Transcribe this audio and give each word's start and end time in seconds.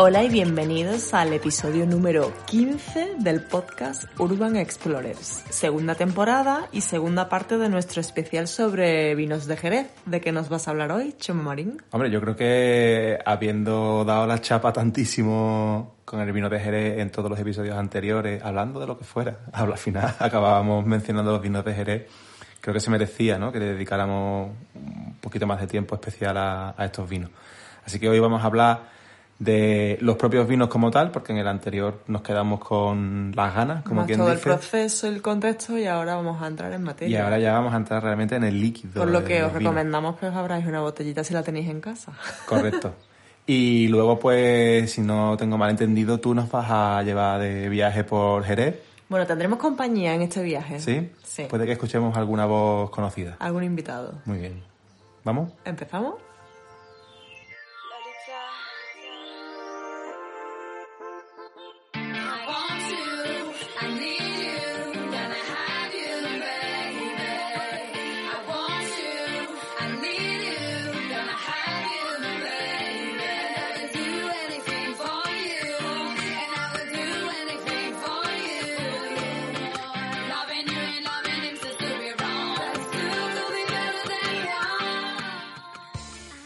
Hola 0.00 0.22
y 0.22 0.28
bienvenidos 0.28 1.12
al 1.12 1.32
episodio 1.32 1.84
número 1.84 2.32
15 2.46 3.16
del 3.18 3.42
podcast 3.42 4.04
Urban 4.16 4.54
Explorers, 4.54 5.42
segunda 5.50 5.96
temporada 5.96 6.68
y 6.70 6.82
segunda 6.82 7.28
parte 7.28 7.58
de 7.58 7.68
nuestro 7.68 8.00
especial 8.00 8.46
sobre 8.46 9.16
vinos 9.16 9.48
de 9.48 9.56
Jerez. 9.56 9.90
¿De 10.06 10.20
qué 10.20 10.30
nos 10.30 10.48
vas 10.48 10.68
a 10.68 10.70
hablar 10.70 10.92
hoy, 10.92 11.16
Chemo 11.18 11.42
Marín? 11.42 11.82
Hombre, 11.90 12.12
yo 12.12 12.20
creo 12.20 12.36
que 12.36 13.18
habiendo 13.26 14.04
dado 14.04 14.28
la 14.28 14.40
chapa 14.40 14.72
tantísimo 14.72 15.96
con 16.04 16.20
el 16.20 16.30
vino 16.30 16.48
de 16.48 16.60
Jerez 16.60 17.00
en 17.00 17.10
todos 17.10 17.28
los 17.28 17.40
episodios 17.40 17.76
anteriores, 17.76 18.40
hablando 18.44 18.78
de 18.78 18.86
lo 18.86 18.96
que 18.96 19.04
fuera, 19.04 19.40
al 19.52 19.76
final 19.78 20.14
acabábamos 20.20 20.86
mencionando 20.86 21.32
los 21.32 21.42
vinos 21.42 21.64
de 21.64 21.74
Jerez, 21.74 22.06
creo 22.60 22.72
que 22.72 22.78
se 22.78 22.90
merecía 22.90 23.36
¿no? 23.36 23.50
que 23.50 23.58
le 23.58 23.72
dedicáramos 23.72 24.50
un 24.76 25.16
poquito 25.20 25.44
más 25.44 25.60
de 25.60 25.66
tiempo 25.66 25.96
especial 25.96 26.36
a 26.36 26.84
estos 26.84 27.08
vinos. 27.10 27.32
Así 27.84 27.98
que 27.98 28.08
hoy 28.08 28.20
vamos 28.20 28.44
a 28.44 28.46
hablar 28.46 28.97
de 29.38 29.98
los 30.00 30.16
propios 30.16 30.48
vinos 30.48 30.68
como 30.68 30.90
tal, 30.90 31.10
porque 31.12 31.32
en 31.32 31.38
el 31.38 31.46
anterior 31.46 32.00
nos 32.08 32.22
quedamos 32.22 32.58
con 32.58 33.32
las 33.36 33.54
ganas, 33.54 33.82
como 33.84 33.96
Más 34.00 34.06
quien 34.06 34.18
todo 34.18 34.28
dice. 34.30 34.38
el 34.40 34.42
proceso 34.44 35.06
y 35.06 35.10
el 35.14 35.22
contexto 35.22 35.78
y 35.78 35.86
ahora 35.86 36.16
vamos 36.16 36.42
a 36.42 36.48
entrar 36.48 36.72
en 36.72 36.80
y 36.82 36.84
materia. 36.84 37.24
ahora 37.24 37.38
ya 37.38 37.52
vamos 37.52 37.72
a 37.72 37.76
entrar 37.76 38.02
realmente 38.02 38.34
en 38.34 38.42
el 38.44 38.60
líquido. 38.60 38.94
Por 39.00 39.10
lo 39.10 39.24
que 39.24 39.42
os 39.44 39.50
vinos. 39.50 39.62
recomendamos 39.62 40.16
que 40.18 40.26
os 40.26 40.34
abráis 40.34 40.66
una 40.66 40.80
botellita 40.80 41.22
si 41.22 41.34
la 41.34 41.42
tenéis 41.42 41.68
en 41.68 41.80
casa. 41.80 42.12
Correcto. 42.46 42.92
Y 43.50 43.88
luego, 43.88 44.18
pues, 44.18 44.92
si 44.92 45.00
no 45.00 45.34
tengo 45.38 45.56
mal 45.56 45.70
entendido, 45.70 46.20
tú 46.20 46.34
nos 46.34 46.50
vas 46.50 46.66
a 46.68 47.02
llevar 47.02 47.40
de 47.40 47.70
viaje 47.70 48.04
por 48.04 48.44
Jerez, 48.44 48.76
Bueno, 49.08 49.26
tendremos 49.26 49.58
compañía 49.58 50.14
en 50.14 50.20
este 50.20 50.42
viaje. 50.42 50.78
¿sí? 50.80 51.10
Sí. 51.24 51.44
Puede 51.48 51.64
que 51.64 51.72
escuchemos 51.72 52.14
alguna 52.18 52.44
voz 52.44 52.90
conocida. 52.90 53.36
¿Algún 53.38 53.64
invitado? 53.64 54.18
Muy 54.26 54.36
bien. 54.36 54.62
¿Vamos? 55.24 55.50
¿Empezamos? 55.64 56.16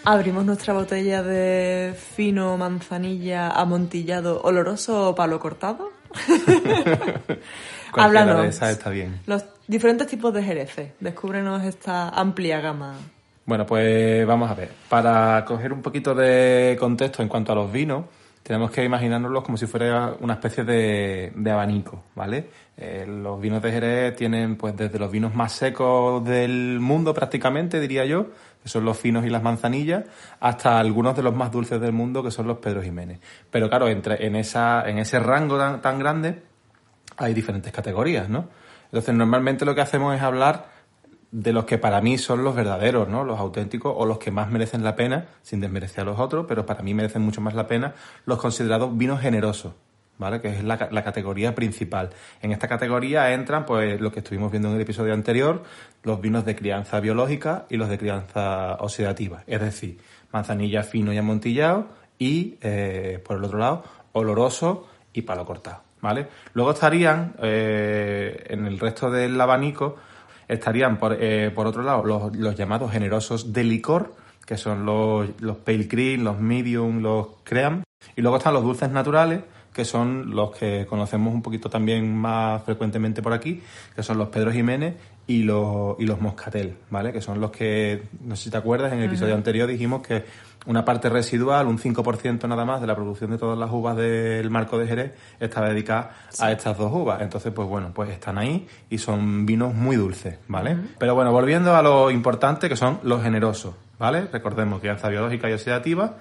Abrimos 0.04 0.44
nuestra 0.44 0.74
botella 0.74 1.22
de 1.22 1.94
fino 1.94 2.58
manzanilla 2.58 3.50
amontillado 3.50 4.40
oloroso 4.42 5.10
o 5.10 5.14
palo 5.14 5.38
cortado. 5.38 5.90
Háblanos. 7.92 8.42
de 8.42 8.48
esas 8.48 8.70
está 8.70 8.90
bien. 8.90 9.20
Los 9.26 9.44
diferentes 9.68 10.08
tipos 10.08 10.34
de 10.34 10.42
jereces. 10.42 10.92
Descúbrenos 10.98 11.62
esta 11.62 12.08
amplia 12.08 12.60
gama. 12.60 12.96
Bueno, 13.46 13.64
pues 13.64 14.26
vamos 14.26 14.50
a 14.50 14.54
ver. 14.54 14.70
Para 14.88 15.44
coger 15.44 15.72
un 15.72 15.82
poquito 15.82 16.16
de 16.16 16.76
contexto 16.80 17.22
en 17.22 17.28
cuanto 17.28 17.52
a 17.52 17.54
los 17.54 17.70
vinos, 17.70 18.06
tenemos 18.42 18.72
que 18.72 18.82
imaginárnoslos 18.82 19.44
como 19.44 19.56
si 19.56 19.66
fuera 19.66 20.16
una 20.18 20.34
especie 20.34 20.64
de, 20.64 21.32
de 21.34 21.50
abanico, 21.50 22.02
¿vale? 22.16 22.48
Eh, 22.76 23.06
los 23.06 23.40
vinos 23.40 23.62
de 23.62 23.70
Jerez 23.70 24.16
tienen, 24.16 24.56
pues, 24.56 24.76
desde 24.76 24.98
los 24.98 25.10
vinos 25.12 25.34
más 25.34 25.52
secos 25.52 26.24
del 26.24 26.80
mundo 26.80 27.14
prácticamente, 27.14 27.78
diría 27.78 28.04
yo, 28.04 28.26
que 28.62 28.68
son 28.68 28.84
los 28.84 28.98
finos 28.98 29.24
y 29.24 29.30
las 29.30 29.42
manzanillas, 29.42 30.04
hasta 30.40 30.78
algunos 30.78 31.16
de 31.16 31.22
los 31.22 31.34
más 31.34 31.50
dulces 31.50 31.80
del 31.80 31.92
mundo, 31.92 32.22
que 32.22 32.30
son 32.30 32.46
los 32.46 32.58
Pedro 32.58 32.82
Jiménez. 32.82 33.20
Pero 33.50 33.68
claro, 33.68 33.88
entre, 33.88 34.26
en, 34.26 34.36
esa, 34.36 34.88
en 34.88 34.98
ese 34.98 35.18
rango 35.18 35.58
tan, 35.58 35.80
tan 35.80 35.98
grande 35.98 36.42
hay 37.16 37.34
diferentes 37.34 37.72
categorías, 37.72 38.28
¿no? 38.28 38.48
Entonces, 38.84 39.14
normalmente 39.14 39.64
lo 39.64 39.74
que 39.74 39.80
hacemos 39.80 40.14
es 40.14 40.22
hablar 40.22 40.66
de 41.32 41.52
los 41.54 41.64
que 41.64 41.78
para 41.78 42.00
mí 42.02 42.18
son 42.18 42.44
los 42.44 42.54
verdaderos, 42.54 43.08
¿no? 43.08 43.24
Los 43.24 43.40
auténticos 43.40 43.94
o 43.96 44.04
los 44.04 44.18
que 44.18 44.30
más 44.30 44.50
merecen 44.50 44.84
la 44.84 44.94
pena, 44.94 45.28
sin 45.40 45.60
desmerecer 45.60 46.02
a 46.02 46.04
los 46.04 46.20
otros, 46.20 46.44
pero 46.46 46.66
para 46.66 46.82
mí 46.82 46.92
merecen 46.92 47.22
mucho 47.22 47.40
más 47.40 47.54
la 47.54 47.66
pena 47.66 47.94
los 48.26 48.38
considerados 48.38 48.96
vinos 48.96 49.20
generosos, 49.20 49.72
¿vale? 50.18 50.40
Que 50.40 50.48
es 50.48 50.64
la, 50.64 50.78
ca- 50.78 50.88
la 50.90 51.02
categoría 51.02 51.54
principal. 51.54 52.10
En 52.40 52.52
esta 52.52 52.68
categoría 52.68 53.32
entran, 53.32 53.64
pues, 53.66 54.00
lo 54.00 54.12
que 54.12 54.20
estuvimos 54.20 54.50
viendo 54.50 54.68
en 54.68 54.76
el 54.76 54.80
episodio 54.80 55.14
anterior, 55.14 55.62
los 56.02 56.20
vinos 56.20 56.44
de 56.44 56.54
crianza 56.56 57.00
biológica 57.00 57.66
y 57.68 57.76
los 57.76 57.88
de 57.88 57.98
crianza 57.98 58.74
oxidativa, 58.80 59.42
es 59.46 59.60
decir, 59.60 59.98
manzanilla 60.32 60.82
fino 60.82 61.12
y 61.12 61.18
amontillado 61.18 61.88
y, 62.18 62.56
eh, 62.62 63.22
por 63.24 63.36
el 63.38 63.44
otro 63.44 63.58
lado, 63.58 63.84
oloroso 64.12 64.86
y 65.12 65.22
palo 65.22 65.44
cortado, 65.44 65.82
¿vale? 66.00 66.28
Luego 66.54 66.72
estarían, 66.72 67.34
eh, 67.42 68.44
en 68.48 68.66
el 68.66 68.78
resto 68.78 69.10
del 69.10 69.40
abanico, 69.40 69.96
estarían 70.48 70.98
por, 70.98 71.16
eh, 71.18 71.50
por 71.54 71.66
otro 71.66 71.82
lado 71.82 72.04
los, 72.04 72.36
los 72.36 72.54
llamados 72.54 72.90
generosos 72.92 73.52
de 73.52 73.64
licor, 73.64 74.14
que 74.46 74.56
son 74.56 74.84
los, 74.84 75.28
los 75.40 75.56
pale 75.58 75.86
cream, 75.88 76.24
los 76.24 76.38
medium, 76.40 77.00
los 77.00 77.28
cream. 77.44 77.82
Y 78.16 78.20
luego 78.22 78.36
están 78.38 78.54
los 78.54 78.62
dulces 78.64 78.90
naturales, 78.90 79.40
que 79.72 79.84
son 79.84 80.34
los 80.34 80.50
que 80.56 80.86
conocemos 80.86 81.32
un 81.32 81.42
poquito 81.42 81.70
también 81.70 82.14
más 82.14 82.62
frecuentemente 82.62 83.22
por 83.22 83.32
aquí, 83.32 83.62
que 83.94 84.02
son 84.02 84.18
los 84.18 84.28
Pedro 84.28 84.52
Jiménez 84.52 84.94
y 85.26 85.42
los, 85.42 85.96
y 85.98 86.06
los 86.06 86.20
Moscatel, 86.20 86.76
¿vale? 86.90 87.12
Que 87.12 87.20
son 87.20 87.40
los 87.40 87.50
que, 87.50 88.02
no 88.24 88.36
sé 88.36 88.44
si 88.44 88.50
te 88.50 88.56
acuerdas, 88.56 88.92
en 88.92 88.98
el 88.98 89.06
episodio 89.06 89.34
anterior 89.34 89.68
dijimos 89.68 90.02
que 90.02 90.24
una 90.66 90.84
parte 90.84 91.08
residual, 91.08 91.66
un 91.66 91.78
5% 91.78 92.48
nada 92.48 92.64
más 92.64 92.80
de 92.80 92.86
la 92.86 92.94
producción 92.94 93.30
de 93.30 93.38
todas 93.38 93.58
las 93.58 93.70
uvas 93.70 93.96
del 93.96 94.48
marco 94.50 94.78
de 94.78 94.86
Jerez 94.86 95.12
estaba 95.40 95.68
dedicada 95.68 96.12
a 96.38 96.52
estas 96.52 96.78
dos 96.78 96.92
uvas. 96.92 97.20
Entonces, 97.20 97.52
pues 97.52 97.66
bueno, 97.66 97.90
pues 97.92 98.10
están 98.10 98.38
ahí 98.38 98.66
y 98.88 98.98
son 98.98 99.44
vinos 99.46 99.74
muy 99.74 99.96
dulces, 99.96 100.38
¿vale? 100.48 100.76
Pero 100.98 101.14
bueno, 101.14 101.32
volviendo 101.32 101.74
a 101.74 101.82
lo 101.82 102.10
importante 102.10 102.68
que 102.68 102.76
son 102.76 103.00
los 103.02 103.22
generosos, 103.22 103.74
¿vale? 103.98 104.28
Recordemos 104.32 104.80
crianza 104.80 105.08
biológica 105.08 105.50
y 105.50 105.54
oxidativa. 105.54 106.16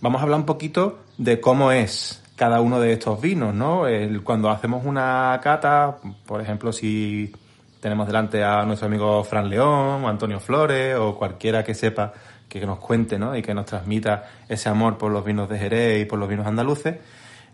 Vamos 0.00 0.20
a 0.20 0.24
hablar 0.24 0.40
un 0.40 0.46
poquito 0.46 1.00
de 1.18 1.40
cómo 1.40 1.72
es 1.72 2.21
cada 2.42 2.60
uno 2.60 2.80
de 2.80 2.94
estos 2.94 3.20
vinos, 3.20 3.54
¿no? 3.54 3.86
El- 3.86 4.24
cuando 4.24 4.50
hacemos 4.50 4.84
una 4.84 5.38
cata, 5.40 5.98
por 6.26 6.40
ejemplo, 6.40 6.72
si 6.72 7.30
tenemos 7.80 8.04
delante 8.08 8.42
a 8.42 8.64
nuestro 8.64 8.88
amigo 8.88 9.22
Fran 9.22 9.48
León 9.48 10.02
o 10.04 10.08
Antonio 10.08 10.40
Flores 10.40 10.96
o 10.96 11.14
cualquiera 11.16 11.62
que 11.62 11.72
sepa 11.72 12.12
que 12.48 12.66
nos 12.66 12.80
cuente 12.80 13.16
¿no? 13.16 13.36
y 13.36 13.42
que 13.42 13.54
nos 13.54 13.66
transmita 13.66 14.24
ese 14.48 14.68
amor 14.68 14.98
por 14.98 15.12
los 15.12 15.24
vinos 15.24 15.48
de 15.48 15.56
Jerez 15.56 16.02
y 16.02 16.04
por 16.04 16.18
los 16.18 16.28
vinos 16.28 16.44
andaluces, 16.48 16.96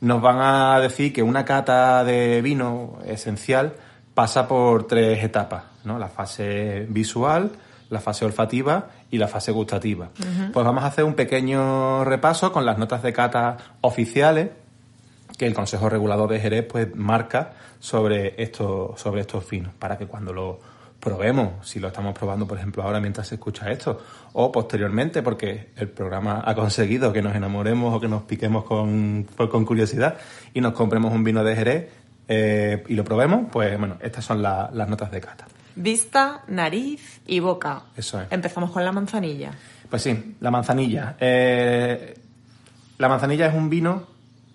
nos 0.01 0.23
van 0.23 0.39
a 0.41 0.81
decir 0.81 1.13
que 1.13 1.23
una 1.23 1.45
cata 1.45 2.03
de 2.03 2.41
vino 2.41 2.99
esencial 3.05 3.75
pasa 4.15 4.49
por 4.49 4.87
tres 4.87 5.23
etapas, 5.23 5.65
¿no? 5.85 5.99
La 5.99 6.09
fase 6.09 6.87
visual, 6.89 7.51
la 7.91 8.01
fase 8.01 8.25
olfativa 8.25 8.87
y 9.11 9.19
la 9.19 9.29
fase 9.29 9.53
gustativa. 9.53 10.09
Pues 10.53 10.65
vamos 10.65 10.83
a 10.83 10.87
hacer 10.87 11.05
un 11.05 11.13
pequeño 11.15 12.05
repaso 12.05 12.53
con 12.53 12.65
las 12.65 12.79
notas 12.79 13.03
de 13.03 13.13
cata 13.13 13.57
oficiales 13.83 14.49
que 15.37 15.47
el 15.47 15.55
Consejo 15.55 15.89
Regulador 15.89 16.31
de 16.31 16.41
Jerez 16.41 16.67
pues 16.69 16.95
marca 16.97 17.53
sobre 17.81 18.41
estos, 18.43 19.01
sobre 19.01 19.21
estos 19.21 19.49
vinos, 19.49 19.73
para 19.79 19.97
que 19.99 20.07
cuando 20.07 20.33
lo 20.33 20.59
probemos, 20.99 21.69
si 21.69 21.79
lo 21.79 21.89
estamos 21.89 22.13
probando, 22.19 22.47
por 22.47 22.59
ejemplo, 22.59 22.83
ahora 22.83 22.99
mientras 23.01 23.29
se 23.29 23.37
escucha 23.37 23.71
esto, 23.71 24.01
o 24.33 24.51
posteriormente, 24.51 25.23
porque 25.23 25.71
el 25.77 25.89
programa 25.89 26.43
ha 26.45 26.55
conseguido 26.57 27.13
que 27.13 27.23
nos 27.23 27.37
enamoremos 27.37 27.95
o 27.95 28.01
que 28.01 28.09
nos 28.09 28.23
piquemos 28.25 28.65
con, 28.65 29.27
por- 29.37 29.49
con 29.49 29.65
curiosidad 29.65 30.17
y 30.55 30.61
nos 30.61 30.73
compremos 30.73 31.13
un 31.13 31.23
vino 31.23 31.45
de 31.45 31.55
Jerez 31.55 31.89
eh, 32.27 32.83
y 32.89 32.95
lo 32.95 33.05
probemos, 33.05 33.47
pues 33.53 33.79
bueno, 33.79 33.97
estas 34.01 34.25
son 34.25 34.43
la- 34.43 34.71
las 34.73 34.89
notas 34.89 35.11
de 35.13 35.21
cata. 35.21 35.47
Vista, 35.77 36.43
nariz 36.49 37.21
y 37.29 37.39
boca. 37.39 37.83
Eso 37.97 38.21
es. 38.21 38.27
Empezamos 38.33 38.73
con 38.73 38.85
la 38.85 38.91
manzanilla. 38.91 39.53
Pues 39.89 40.03
sí, 40.03 40.35
la 40.41 40.51
manzanilla. 40.51 41.17
Eh, 41.21 42.15
la 42.99 43.09
manzanilla 43.09 43.47
es 43.47 43.55
un 43.55 43.71
vino 43.71 44.03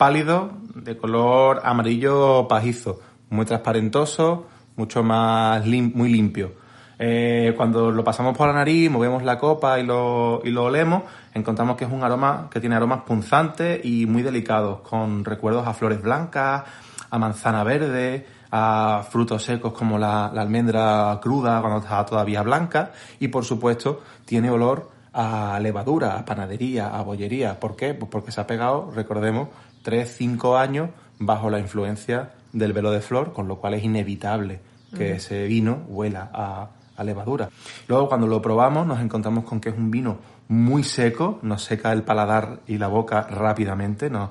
pálido, 0.04 0.52
de 0.76 0.98
color 0.98 1.62
amarillo 1.64 2.46
pajizo, 2.50 3.00
muy 3.30 3.46
transparentoso, 3.46 4.48
mucho 4.76 5.02
más 5.02 5.66
muy 5.66 6.12
limpio. 6.12 6.52
Eh, 7.00 7.54
cuando 7.56 7.90
lo 7.90 8.04
pasamos 8.04 8.38
por 8.38 8.48
la 8.48 8.54
nariz, 8.54 8.92
movemos 8.92 9.24
la 9.24 9.38
copa 9.40 9.80
y 9.80 9.86
lo, 9.86 10.42
y 10.44 10.50
lo 10.50 10.66
olemos, 10.66 11.04
encontramos 11.34 11.78
que 11.78 11.86
es 11.86 11.90
un 11.90 12.04
aroma 12.04 12.50
que 12.52 12.60
tiene 12.60 12.76
aromas 12.76 13.04
punzantes 13.04 13.80
y 13.86 14.06
muy 14.06 14.24
delicados, 14.24 14.82
con 14.82 15.24
recuerdos 15.24 15.66
a 15.66 15.74
flores 15.74 16.02
blancas, 16.02 16.64
a 17.10 17.18
manzana 17.18 17.64
verde, 17.64 18.28
a 18.52 19.06
frutos 19.10 19.42
secos 19.42 19.72
como 19.72 19.98
la, 19.98 20.30
la 20.34 20.42
almendra 20.42 21.18
cruda 21.22 21.62
cuando 21.62 21.80
está 21.80 22.06
todavía 22.06 22.42
blanca 22.42 22.92
y 23.22 23.30
por 23.30 23.46
supuesto 23.46 24.02
tiene 24.26 24.50
olor 24.50 24.92
a 25.14 25.60
levadura, 25.62 26.18
a 26.18 26.26
panadería, 26.26 26.90
a 26.90 27.02
bollería. 27.04 27.60
¿Por 27.60 27.76
qué? 27.76 27.94
Pues 27.94 28.12
porque 28.12 28.32
se 28.32 28.42
ha 28.42 28.48
pegado, 28.48 28.92
recordemos, 28.94 29.50
3-5 29.84 30.60
años 30.60 30.90
bajo 31.20 31.50
la 31.50 31.60
influencia 31.60 32.32
del 32.52 32.74
velo 32.74 32.92
de 32.92 33.02
flor, 33.02 33.34
con 33.34 33.48
lo 33.48 33.58
cual 33.58 33.74
es 33.74 33.84
inevitable 33.84 34.60
que 34.96 35.14
ese 35.14 35.48
vino 35.48 35.86
huela 35.88 36.30
a, 36.32 36.70
a 36.96 37.04
levadura. 37.04 37.50
Luego 37.88 38.08
cuando 38.08 38.28
lo 38.28 38.42
probamos 38.42 38.86
nos 38.86 39.00
encontramos 39.00 39.44
con 39.44 39.60
que 39.60 39.70
es 39.70 39.78
un 39.78 39.90
vino 39.90 40.18
muy 40.50 40.84
seco, 40.84 41.40
nos 41.42 41.64
seca 41.64 41.92
el 41.92 42.04
paladar 42.04 42.60
y 42.68 42.78
la 42.78 42.88
boca 42.88 43.24
rápidamente, 43.24 44.10
nos 44.10 44.30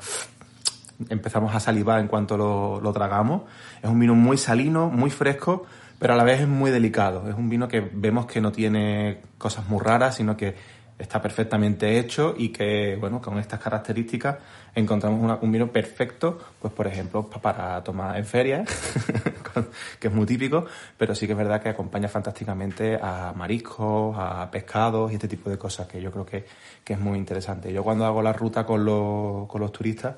empezamos 1.08 1.54
a 1.54 1.60
salivar 1.60 2.00
en 2.00 2.08
cuanto 2.08 2.36
lo, 2.36 2.80
lo 2.80 2.92
tragamos. 2.92 3.42
Es 3.82 3.90
un 3.90 3.98
vino 3.98 4.14
muy 4.14 4.36
salino, 4.36 4.88
muy 4.88 5.10
fresco, 5.10 5.64
pero 5.98 6.14
a 6.14 6.16
la 6.16 6.24
vez 6.24 6.40
es 6.40 6.48
muy 6.48 6.70
delicado. 6.70 7.28
Es 7.28 7.34
un 7.34 7.48
vino 7.48 7.68
que 7.68 7.80
vemos 7.80 8.26
que 8.26 8.40
no 8.40 8.52
tiene 8.52 9.20
cosas 9.38 9.68
muy 9.68 9.80
raras, 9.80 10.16
sino 10.16 10.36
que 10.36 10.54
está 11.02 11.20
perfectamente 11.20 11.98
hecho 11.98 12.34
y 12.36 12.50
que, 12.50 12.96
bueno, 12.98 13.20
con 13.20 13.38
estas 13.38 13.60
características 13.60 14.36
encontramos 14.74 15.20
una- 15.22 15.38
un 15.40 15.52
vino 15.52 15.66
perfecto, 15.70 16.38
pues 16.60 16.72
por 16.72 16.86
ejemplo, 16.86 17.28
pa- 17.28 17.40
para 17.40 17.82
tomar 17.84 18.16
en 18.16 18.24
feria, 18.24 18.64
con- 19.54 19.68
que 20.00 20.08
es 20.08 20.14
muy 20.14 20.24
típico, 20.26 20.64
pero 20.96 21.14
sí 21.14 21.26
que 21.26 21.32
es 21.32 21.38
verdad 21.38 21.60
que 21.62 21.68
acompaña 21.68 22.08
fantásticamente 22.08 22.98
a 23.02 23.32
mariscos, 23.36 24.16
a 24.18 24.50
pescados 24.50 25.10
y 25.12 25.14
este 25.16 25.28
tipo 25.28 25.50
de 25.50 25.58
cosas 25.58 25.86
que 25.88 26.00
yo 26.00 26.10
creo 26.10 26.24
que, 26.24 26.44
que 26.84 26.92
es 26.94 26.98
muy 27.00 27.18
interesante. 27.18 27.72
Yo 27.72 27.82
cuando 27.84 28.04
hago 28.06 28.22
la 28.22 28.32
ruta 28.32 28.64
con 28.64 28.84
los, 28.84 29.46
con 29.48 29.60
los 29.60 29.72
turistas, 29.72 30.16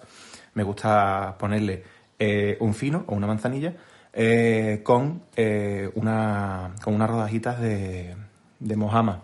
me 0.54 0.62
gusta 0.62 1.34
ponerle 1.38 1.82
eh, 2.19 2.56
un 2.60 2.75
fino 2.75 3.04
o 3.08 3.14
una 3.14 3.26
manzanilla 3.26 3.72
eh, 4.12 4.80
con, 4.84 5.22
eh, 5.34 5.90
una, 5.96 6.70
con 6.82 6.94
unas 6.94 7.10
rodajitas 7.10 7.60
de, 7.60 8.14
de 8.60 8.76
mojama. 8.76 9.22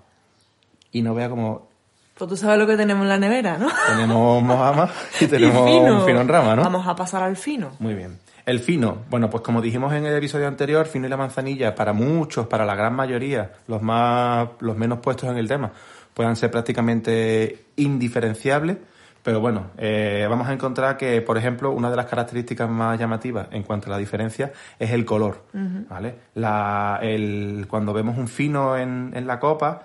Y 0.92 1.02
no 1.02 1.14
vea 1.14 1.28
como 1.28 1.68
Pues 2.14 2.28
tú 2.28 2.36
sabes 2.36 2.58
lo 2.58 2.66
que 2.66 2.76
tenemos 2.76 3.02
en 3.02 3.08
la 3.08 3.18
nevera, 3.18 3.58
¿no? 3.58 3.68
tenemos 3.88 4.42
mojama 4.42 4.90
y 5.20 5.26
tenemos 5.26 5.70
Y 5.70 5.78
un 5.78 6.04
fino 6.04 6.20
en 6.20 6.28
rama, 6.28 6.56
¿no? 6.56 6.62
Vamos 6.62 6.86
a 6.86 6.94
pasar 6.94 7.22
al 7.22 7.36
fino. 7.36 7.70
Muy 7.78 7.94
bien. 7.94 8.18
El 8.46 8.60
fino, 8.60 9.04
bueno, 9.10 9.30
pues 9.30 9.42
como 9.42 9.60
dijimos 9.60 9.92
en 9.92 10.06
el 10.06 10.16
episodio 10.16 10.48
anterior, 10.48 10.86
fino 10.86 11.06
y 11.06 11.10
la 11.10 11.16
manzanilla, 11.16 11.74
para 11.74 11.92
muchos, 11.92 12.46
para 12.46 12.64
la 12.64 12.74
gran 12.74 12.94
mayoría, 12.94 13.52
los 13.68 13.82
más, 13.82 14.48
los 14.60 14.76
menos 14.76 15.00
puestos 15.00 15.30
en 15.30 15.36
el 15.36 15.46
tema, 15.46 15.70
puedan 16.14 16.36
ser 16.36 16.50
prácticamente 16.50 17.66
indiferenciables. 17.76 18.78
Pero 19.22 19.40
bueno, 19.40 19.66
eh, 19.76 20.26
vamos 20.30 20.48
a 20.48 20.52
encontrar 20.54 20.96
que, 20.96 21.20
por 21.20 21.36
ejemplo, 21.36 21.72
una 21.72 21.90
de 21.90 21.96
las 21.96 22.06
características 22.06 22.70
más 22.70 22.98
llamativas 22.98 23.48
en 23.50 23.62
cuanto 23.62 23.88
a 23.88 23.90
la 23.90 23.98
diferencia 23.98 24.50
es 24.78 24.90
el 24.92 25.04
color, 25.04 25.44
¿vale? 25.90 26.14
La, 26.34 26.98
el, 27.02 27.66
cuando 27.68 27.92
vemos 27.92 28.16
un 28.16 28.28
fino 28.28 28.78
en, 28.78 29.12
en 29.14 29.26
la 29.26 29.38
copa, 29.38 29.82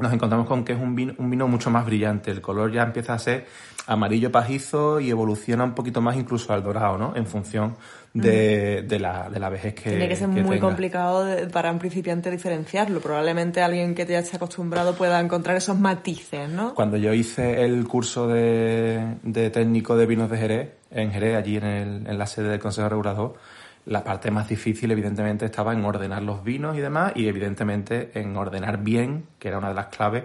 nos 0.00 0.12
encontramos 0.12 0.46
con 0.46 0.64
que 0.64 0.72
es 0.72 0.78
un 0.80 0.94
vino, 0.94 1.14
un 1.18 1.30
vino 1.30 1.46
mucho 1.48 1.70
más 1.70 1.84
brillante. 1.86 2.30
El 2.30 2.40
color 2.40 2.72
ya 2.72 2.82
empieza 2.82 3.14
a 3.14 3.18
ser 3.18 3.46
amarillo 3.86 4.30
pajizo 4.30 5.00
y 5.00 5.10
evoluciona 5.10 5.64
un 5.64 5.74
poquito 5.74 6.00
más 6.00 6.16
incluso 6.16 6.52
al 6.52 6.62
dorado, 6.62 6.96
¿no? 6.98 7.16
En 7.16 7.26
función 7.26 7.76
de, 8.12 8.82
de 8.82 8.98
la, 8.98 9.28
de 9.30 9.38
la 9.40 9.48
vejez 9.48 9.74
que 9.74 9.90
Tiene 9.90 10.08
que 10.08 10.16
ser 10.16 10.28
muy 10.28 10.42
tenga. 10.42 10.60
complicado 10.60 11.24
de- 11.24 11.46
para 11.46 11.70
un 11.70 11.78
principiante 11.78 12.30
diferenciarlo. 12.30 13.00
Probablemente 13.00 13.62
alguien 13.62 13.94
que 13.94 14.04
ya 14.06 14.18
esté 14.18 14.36
acostumbrado 14.36 14.94
pueda 14.94 15.20
encontrar 15.20 15.56
esos 15.56 15.78
matices, 15.78 16.48
¿no? 16.48 16.74
Cuando 16.74 16.96
yo 16.96 17.12
hice 17.14 17.64
el 17.64 17.86
curso 17.86 18.26
de, 18.28 19.16
de 19.22 19.50
técnico 19.50 19.96
de 19.96 20.06
vinos 20.06 20.30
de 20.30 20.38
Jerez, 20.38 20.70
en 20.90 21.12
Jerez, 21.12 21.36
allí 21.36 21.56
en, 21.56 21.64
el- 21.64 22.06
en 22.06 22.18
la 22.18 22.26
sede 22.26 22.48
del 22.48 22.58
Consejo 22.60 22.88
Regulador, 22.88 23.34
la 23.86 24.04
parte 24.04 24.30
más 24.30 24.48
difícil 24.48 24.90
evidentemente 24.90 25.44
estaba 25.46 25.72
en 25.72 25.84
ordenar 25.84 26.22
los 26.22 26.44
vinos 26.44 26.76
y 26.76 26.80
demás, 26.80 27.12
y 27.16 27.26
evidentemente 27.28 28.10
en 28.14 28.36
ordenar 28.36 28.78
bien, 28.78 29.24
que 29.38 29.48
era 29.48 29.58
una 29.58 29.68
de 29.68 29.74
las 29.74 29.86
claves, 29.86 30.24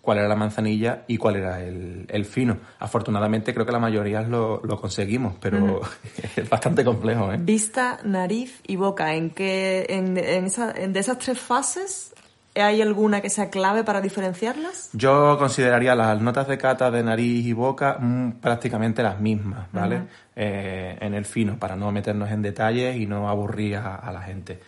cuál 0.00 0.18
era 0.18 0.28
la 0.28 0.36
manzanilla 0.36 1.02
y 1.08 1.16
cuál 1.16 1.36
era 1.36 1.60
el, 1.62 2.06
el 2.08 2.24
fino. 2.24 2.58
Afortunadamente 2.78 3.52
creo 3.52 3.66
que 3.66 3.72
la 3.72 3.80
mayoría 3.80 4.22
lo, 4.22 4.60
lo 4.64 4.80
conseguimos, 4.80 5.34
pero 5.40 5.80
es 6.36 6.48
bastante 6.48 6.84
complejo, 6.84 7.32
¿eh? 7.32 7.36
Vista, 7.40 7.98
nariz 8.04 8.60
y 8.66 8.76
boca. 8.76 9.14
¿En 9.14 9.30
qué, 9.30 9.84
en, 9.88 10.16
en 10.16 10.44
esa- 10.46 10.70
en- 10.72 10.92
de 10.92 11.00
esas 11.00 11.18
tres 11.18 11.38
fases, 11.40 12.14
hay 12.62 12.82
alguna 12.82 13.20
que 13.20 13.30
sea 13.30 13.50
clave 13.50 13.84
para 13.84 14.00
diferenciarlas? 14.00 14.90
Yo 14.92 15.36
consideraría 15.38 15.94
las 15.94 16.20
notas 16.20 16.48
de 16.48 16.58
cata 16.58 16.90
de 16.90 17.02
nariz 17.02 17.46
y 17.46 17.52
boca 17.52 17.98
mm, 18.00 18.32
prácticamente 18.40 19.02
las 19.02 19.20
mismas, 19.20 19.68
¿vale? 19.72 20.02
Eh, 20.34 20.96
en 21.00 21.14
el 21.14 21.24
fino, 21.24 21.58
para 21.58 21.76
no 21.76 21.92
meternos 21.92 22.30
en 22.30 22.42
detalles 22.42 22.96
y 22.96 23.06
no 23.06 23.28
aburrir 23.28 23.76
a, 23.76 23.96
a 23.96 24.12
la 24.12 24.22
gente. 24.22 24.60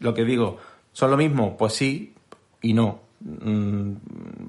Lo 0.00 0.14
que 0.14 0.24
digo, 0.24 0.58
¿son 0.92 1.10
lo 1.10 1.16
mismo? 1.16 1.56
Pues 1.56 1.74
sí 1.74 2.14
y 2.62 2.72
no. 2.72 3.00
Mm, 3.20 3.94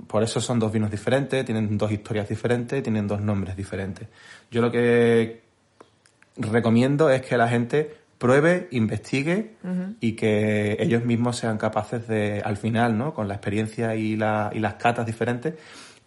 por 0.08 0.24
eso 0.24 0.42
son 0.42 0.60
dos 0.60 0.72
vinos 0.72 0.92
diferentes, 0.92 1.46
tienen 1.46 1.78
dos 1.78 1.92
historias 1.92 2.28
diferentes, 2.28 2.82
tienen 2.84 3.08
dos 3.08 3.22
nombres 3.22 3.56
diferentes. 3.56 4.08
Yo 4.52 4.62
lo 4.62 4.72
que 4.72 5.44
recomiendo 6.38 7.10
es 7.10 7.22
que 7.22 7.38
la 7.38 7.48
gente 7.48 8.05
pruebe, 8.18 8.68
investigue 8.72 9.56
y 10.00 10.14
que 10.14 10.78
ellos 10.80 11.04
mismos 11.06 11.38
sean 11.38 11.58
capaces 11.58 12.08
de, 12.08 12.42
al 12.44 12.58
final, 12.58 12.98
¿no? 12.98 13.14
Con 13.14 13.28
la 13.28 13.36
experiencia 13.36 13.96
y, 13.96 14.16
la, 14.16 14.52
y 14.54 14.60
las 14.60 14.76
catas 14.76 15.06
diferentes, 15.06 15.56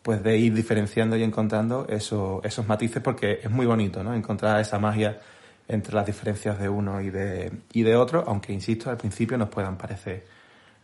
pues 0.03 0.23
de 0.23 0.39
ir 0.39 0.55
diferenciando 0.55 1.17
y 1.17 1.23
encontrando 1.23 1.87
eso- 1.89 2.41
esos 2.45 2.67
matices 2.67 3.03
porque 3.03 3.41
es 3.43 3.51
muy 3.51 3.67
bonito, 3.67 4.03
¿no? 4.03 4.15
Encontrar 4.15 4.61
esa 4.61 4.79
magia 4.79 5.21
entre 5.69 5.95
las 5.95 6.07
diferencias 6.07 6.59
de 6.59 6.69
uno 6.69 7.01
y 7.03 7.11
de, 7.11 7.53
y 7.73 7.83
de 7.83 7.95
otro, 7.97 8.25
aunque, 8.27 8.53
insisto, 8.53 8.89
al 8.91 8.97
principio 8.97 9.37
nos 9.37 9.51
puedan 9.51 9.77
parecer 9.77 10.25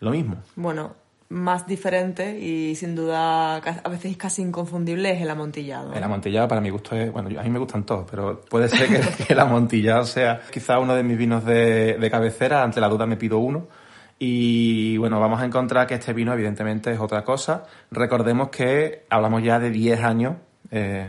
lo 0.01 0.11
mismo. 0.11 0.37
Bueno, 0.57 0.95
más 1.29 1.67
diferente 1.67 2.39
y 2.39 2.75
sin 2.77 2.95
duda 2.95 3.57
a 3.57 3.89
veces 3.89 4.17
casi 4.17 4.43
inconfundible 4.43 5.11
es 5.11 5.23
el 5.23 5.31
amontillado. 5.31 5.93
El 5.93 6.03
amontillado 6.03 6.47
para 6.49 6.61
mi 6.61 6.71
gusto 6.71 6.95
es, 6.95 7.13
bueno, 7.13 7.29
a 7.39 7.43
mí 7.43 7.51
me 7.51 7.59
gustan 7.59 7.85
todos, 7.85 8.07
pero 8.11 8.41
puede 8.43 8.69
ser 8.69 8.89
que, 9.27 9.33
el 9.33 9.41
amontillado 9.41 10.05
sea 10.05 10.43
quizá 10.53 10.79
uno 10.79 10.95
de 10.95 11.03
mis 11.03 11.19
vinos 11.19 11.45
de, 11.45 11.99
de 11.99 12.11
cabecera, 12.11 12.63
ante 12.63 12.81
la 12.81 12.89
duda 12.89 13.07
me 13.07 13.17
pido 13.17 13.39
uno. 13.39 13.67
Y 14.19 14.97
bueno, 14.99 15.19
vamos 15.21 15.41
a 15.41 15.45
encontrar 15.45 15.87
que 15.87 15.95
este 15.95 16.13
vino 16.13 16.33
evidentemente 16.33 16.93
es 16.93 17.01
otra 17.01 17.25
cosa. 17.25 17.65
Recordemos 17.91 18.49
que 18.49 19.05
hablamos 19.11 19.43
ya 19.43 19.59
de 19.59 19.71
10 19.71 20.01
años 20.03 20.37
eh, 20.71 21.09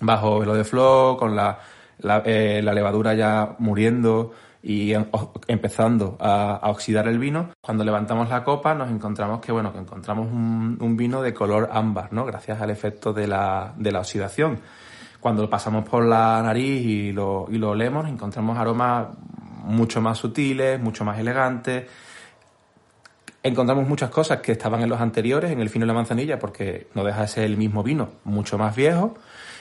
bajo 0.00 0.40
velo 0.40 0.54
de 0.54 0.64
flor, 0.64 1.16
con 1.16 1.36
la, 1.36 1.58
la, 2.00 2.22
eh, 2.24 2.60
la 2.62 2.72
levadura 2.72 3.14
ya 3.14 3.56
muriendo 3.58 4.32
y 4.68 4.92
em- 4.92 5.06
empezando 5.46 6.18
a, 6.20 6.60
oxidar 6.64 7.08
el 7.08 7.18
vino. 7.18 7.48
Cuando 7.62 7.84
levantamos 7.84 8.28
la 8.28 8.44
copa 8.44 8.74
nos 8.74 8.90
encontramos 8.90 9.40
que, 9.40 9.50
bueno, 9.50 9.72
que 9.72 9.78
encontramos 9.78 10.26
un, 10.26 10.76
un 10.78 10.94
vino 10.94 11.22
de 11.22 11.32
color 11.32 11.70
ámbar, 11.72 12.12
¿no? 12.12 12.26
Gracias 12.26 12.60
al 12.60 12.68
efecto 12.68 13.14
de 13.14 13.26
la, 13.26 13.72
de 13.78 13.92
la 13.92 14.00
oxidación. 14.00 14.60
Cuando 15.20 15.40
lo 15.40 15.48
pasamos 15.48 15.88
por 15.88 16.04
la 16.04 16.42
nariz 16.42 16.84
y 16.84 17.12
lo, 17.12 17.46
y 17.50 17.56
lo 17.56 17.70
olemos, 17.70 18.06
encontramos 18.08 18.58
aromas 18.58 19.06
mucho 19.64 20.02
más 20.02 20.18
sutiles, 20.18 20.78
mucho 20.78 21.02
más 21.02 21.18
elegantes, 21.18 21.86
encontramos 23.42 23.88
muchas 23.88 24.10
cosas 24.10 24.40
que 24.40 24.52
estaban 24.52 24.82
en 24.82 24.90
los 24.90 25.00
anteriores, 25.00 25.50
en 25.50 25.60
el 25.60 25.70
fino 25.70 25.86
y 25.86 25.88
la 25.88 25.94
manzanilla, 25.94 26.38
porque 26.38 26.88
no 26.94 27.04
deja 27.04 27.22
de 27.22 27.28
ser 27.28 27.44
el 27.44 27.56
mismo 27.56 27.82
vino, 27.82 28.10
mucho 28.24 28.58
más 28.58 28.76
viejo, 28.76 29.14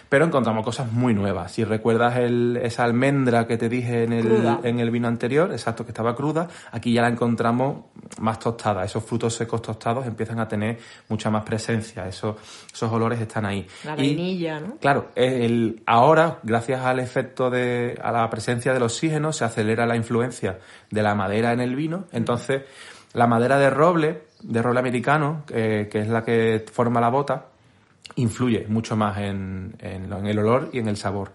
pero 0.09 0.25
encontramos 0.25 0.63
cosas 0.63 0.91
muy 0.91 1.13
nuevas. 1.13 1.51
Si 1.51 1.63
recuerdas 1.63 2.17
el- 2.17 2.57
esa 2.61 2.83
almendra 2.83 3.45
que 3.47 3.57
te 3.57 3.69
dije 3.69 4.03
en 4.03 4.13
el, 4.13 4.57
en 4.63 4.79
el 4.79 4.89
vino 4.91 5.07
anterior, 5.07 5.51
exacto, 5.51 5.83
que 5.85 5.91
estaba 5.91 6.15
cruda, 6.15 6.47
aquí 6.71 6.93
ya 6.93 7.01
la 7.01 7.09
encontramos 7.09 7.85
más 8.19 8.39
tostada. 8.39 8.83
Esos 8.83 9.03
frutos 9.03 9.33
secos 9.35 9.61
tostados 9.61 10.05
empiezan 10.07 10.39
a 10.39 10.47
tener 10.47 10.77
mucha 11.09 11.29
más 11.29 11.43
presencia, 11.43 12.07
esos, 12.07 12.35
esos 12.73 12.91
olores 12.91 13.19
están 13.19 13.45
ahí. 13.45 13.65
La 13.83 13.93
Y- 13.93 14.15
vainilla, 14.15 14.59
¿no? 14.59 14.75
Claro, 14.77 15.09
el, 15.15 15.81
ahora, 15.85 16.39
gracias 16.43 16.81
al 16.85 16.99
efecto 16.99 17.49
de, 17.49 17.99
a 18.01 18.11
la 18.11 18.29
presencia 18.29 18.73
del 18.73 18.83
oxígeno, 18.83 19.33
se 19.33 19.45
acelera 19.45 19.85
la 19.85 19.95
influencia 19.95 20.59
de 20.89 21.03
la 21.03 21.15
madera 21.15 21.51
en 21.53 21.59
el 21.59 21.75
vino, 21.75 22.05
entonces 22.11 22.63
La 23.13 23.25
madera 23.25 23.57
de 23.57 23.69
roble, 23.69 24.23
de 24.43 24.61
roble 24.61 24.79
americano, 24.79 25.43
eh, 25.49 25.87
que 25.89 25.99
es 26.01 26.07
la 26.09 26.23
que 26.23 26.63
forma 26.71 26.99
la 27.01 27.09
bota, 27.09 27.45
influye 28.15 28.65
mucho 28.67 28.95
más 28.95 29.17
en, 29.17 29.75
el 29.79 30.39
olor 30.39 30.69
y 30.73 30.79
en 30.79 30.87
el 30.87 30.97
sabor. 30.97 31.31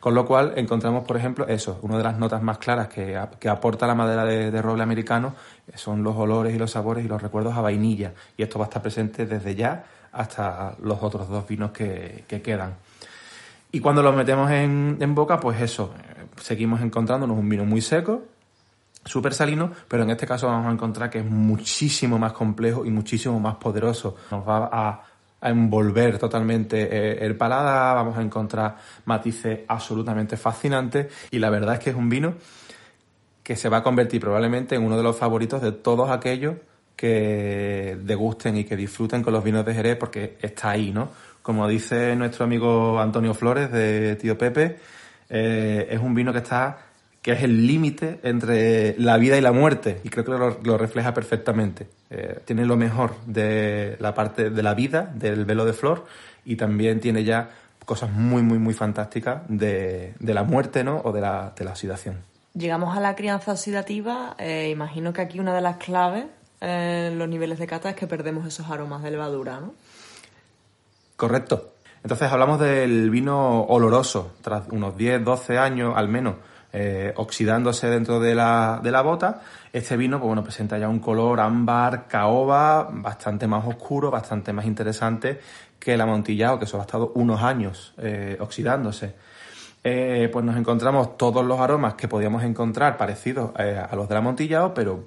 Con 0.00 0.14
lo 0.14 0.26
cual 0.26 0.52
encontramos, 0.56 1.04
por 1.04 1.16
ejemplo, 1.16 1.46
eso, 1.48 1.78
una 1.80 1.96
de 1.96 2.04
las 2.04 2.18
notas 2.18 2.42
más 2.42 2.58
claras 2.58 2.88
que, 2.88 3.16
ap- 3.16 3.36
que 3.36 3.48
aporta 3.48 3.86
la 3.86 3.94
madera 3.94 4.24
de, 4.26 4.60
roble 4.60 4.82
americano 4.82 5.34
eh, 5.66 5.72
son 5.76 6.02
los 6.02 6.14
olores 6.14 6.54
y 6.54 6.58
los 6.58 6.72
sabores 6.72 7.04
y 7.04 7.08
los 7.08 7.22
recuerdos 7.22 7.56
a 7.56 7.62
vainilla. 7.62 8.12
Y 8.36 8.42
esto 8.42 8.58
va 8.58 8.66
a 8.66 8.68
estar 8.68 8.82
presente 8.82 9.24
desde 9.24 9.54
ya 9.54 9.84
hasta 10.12 10.76
los 10.82 11.02
otros 11.02 11.28
dos 11.28 11.48
vinos 11.48 11.70
que, 11.70 12.24
que 12.28 12.42
quedan. 12.42 12.74
Y 13.72 13.80
cuando 13.80 14.02
los 14.02 14.14
metemos 14.14 14.50
en, 14.50 14.98
en 15.00 15.14
boca, 15.14 15.40
pues 15.40 15.60
eso, 15.60 15.94
eh, 15.98 16.26
seguimos 16.36 16.82
encontrándonos 16.82 17.38
un 17.38 17.48
vino 17.48 17.64
muy 17.64 17.80
seco, 17.80 18.22
súper 19.04 19.32
salino, 19.34 19.72
pero 19.88 20.02
en 20.02 20.10
este 20.10 20.26
caso 20.26 20.46
vamos 20.46 20.66
a 20.66 20.72
encontrar 20.72 21.08
que 21.08 21.20
es 21.20 21.24
muchísimo 21.24 22.18
más 22.18 22.34
complejo 22.34 22.84
y 22.84 22.90
muchísimo 22.90 23.40
más 23.40 23.56
poderoso. 23.56 24.16
Nos 24.30 24.46
va 24.46 24.68
a, 24.70 25.02
a 25.44 25.50
envolver 25.50 26.18
totalmente 26.18 26.88
eh, 26.90 27.18
el 27.20 27.36
paladar, 27.36 27.96
vamos 27.96 28.16
a 28.16 28.22
encontrar 28.22 28.78
matices 29.04 29.60
absolutamente 29.68 30.38
fascinantes 30.38 31.12
y 31.30 31.38
la 31.38 31.50
verdad 31.50 31.74
es 31.74 31.80
que 31.80 31.90
es 31.90 31.96
un 31.96 32.08
vino 32.08 32.34
que 33.42 33.54
se 33.54 33.68
va 33.68 33.78
a 33.78 33.82
convertir 33.82 34.22
probablemente 34.22 34.74
en 34.74 34.82
uno 34.82 34.96
de 34.96 35.02
los 35.02 35.16
favoritos 35.16 35.60
de 35.60 35.72
todos 35.72 36.10
aquellos 36.10 36.56
que 36.96 37.98
degusten 38.00 38.56
y 38.56 38.64
que 38.64 38.74
disfruten 38.74 39.22
con 39.22 39.34
los 39.34 39.44
vinos 39.44 39.66
de 39.66 39.74
Jerez 39.74 39.96
porque 39.96 40.38
está 40.40 40.70
ahí, 40.70 40.92
¿no? 40.92 41.10
Como 41.42 41.68
dice 41.68 42.16
nuestro 42.16 42.46
amigo 42.46 42.98
Antonio 42.98 43.34
Flores 43.34 43.70
de 43.70 44.16
Tío 44.16 44.38
Pepe, 44.38 44.78
eh, 45.28 45.88
es 45.90 46.00
un 46.00 46.14
vino 46.14 46.32
que 46.32 46.38
está 46.38 46.78
que 47.24 47.32
es 47.32 47.42
el 47.42 47.66
límite 47.66 48.20
entre 48.22 48.96
la 48.98 49.16
vida 49.16 49.38
y 49.38 49.40
la 49.40 49.50
muerte 49.50 49.98
y 50.04 50.10
creo 50.10 50.26
que 50.26 50.32
lo, 50.32 50.58
lo 50.62 50.76
refleja 50.76 51.14
perfectamente. 51.14 51.88
Eh, 52.10 52.40
tiene 52.44 52.66
lo 52.66 52.76
mejor 52.76 53.14
de 53.24 53.96
la 53.98 54.14
parte 54.14 54.50
de 54.50 54.62
la 54.62 54.74
vida, 54.74 55.10
del 55.14 55.46
velo 55.46 55.64
de 55.64 55.72
flor 55.72 56.04
y 56.44 56.56
también 56.56 57.00
tiene 57.00 57.24
ya 57.24 57.48
cosas 57.86 58.10
muy, 58.10 58.42
muy, 58.42 58.58
muy 58.58 58.74
fantásticas 58.74 59.40
de, 59.48 60.12
de 60.18 60.34
la 60.34 60.42
muerte, 60.42 60.84
¿no? 60.84 61.00
O 61.02 61.12
de 61.12 61.22
la, 61.22 61.54
de 61.56 61.64
la 61.64 61.70
oxidación. 61.70 62.18
Llegamos 62.52 62.94
a 62.94 63.00
la 63.00 63.16
crianza 63.16 63.52
oxidativa, 63.52 64.36
eh, 64.38 64.68
imagino 64.68 65.14
que 65.14 65.22
aquí 65.22 65.40
una 65.40 65.54
de 65.54 65.62
las 65.62 65.78
claves 65.78 66.26
eh, 66.60 67.08
en 67.10 67.18
los 67.18 67.26
niveles 67.26 67.58
de 67.58 67.66
cata 67.66 67.88
es 67.88 67.96
que 67.96 68.06
perdemos 68.06 68.46
esos 68.46 68.68
aromas 68.68 69.02
de 69.02 69.10
levadura, 69.10 69.60
¿no? 69.60 69.72
Correcto. 71.16 71.72
Entonces 72.02 72.30
hablamos 72.30 72.60
del 72.60 73.08
vino 73.08 73.62
oloroso, 73.62 74.34
tras 74.42 74.68
unos 74.68 74.94
10, 74.94 75.24
12 75.24 75.56
años 75.56 75.94
al 75.96 76.08
menos 76.08 76.34
eh, 76.76 77.12
oxidándose 77.14 77.88
dentro 77.88 78.18
de 78.18 78.34
la, 78.34 78.80
de 78.82 78.90
la 78.90 79.00
bota. 79.00 79.40
Este 79.72 79.96
vino, 79.96 80.18
pues 80.18 80.26
bueno, 80.26 80.42
presenta 80.42 80.76
ya 80.76 80.88
un 80.88 80.98
color 80.98 81.38
ámbar, 81.38 82.08
caoba, 82.08 82.88
bastante 82.90 83.46
más 83.46 83.64
oscuro, 83.64 84.10
bastante 84.10 84.52
más 84.52 84.64
interesante 84.64 85.38
que 85.78 85.94
el 85.94 86.00
amontillado, 86.00 86.58
que 86.58 86.66
solo 86.66 86.82
ha 86.82 86.86
estado 86.86 87.12
unos 87.14 87.40
años 87.42 87.94
eh, 87.98 88.36
oxidándose. 88.40 89.14
Eh, 89.84 90.28
pues 90.32 90.44
nos 90.44 90.56
encontramos 90.56 91.16
todos 91.16 91.44
los 91.46 91.60
aromas 91.60 91.94
que 91.94 92.08
podíamos 92.08 92.42
encontrar 92.42 92.96
parecidos 92.96 93.52
a 93.54 93.94
los 93.94 94.08
del 94.08 94.18
amontillado, 94.18 94.74
pero 94.74 95.04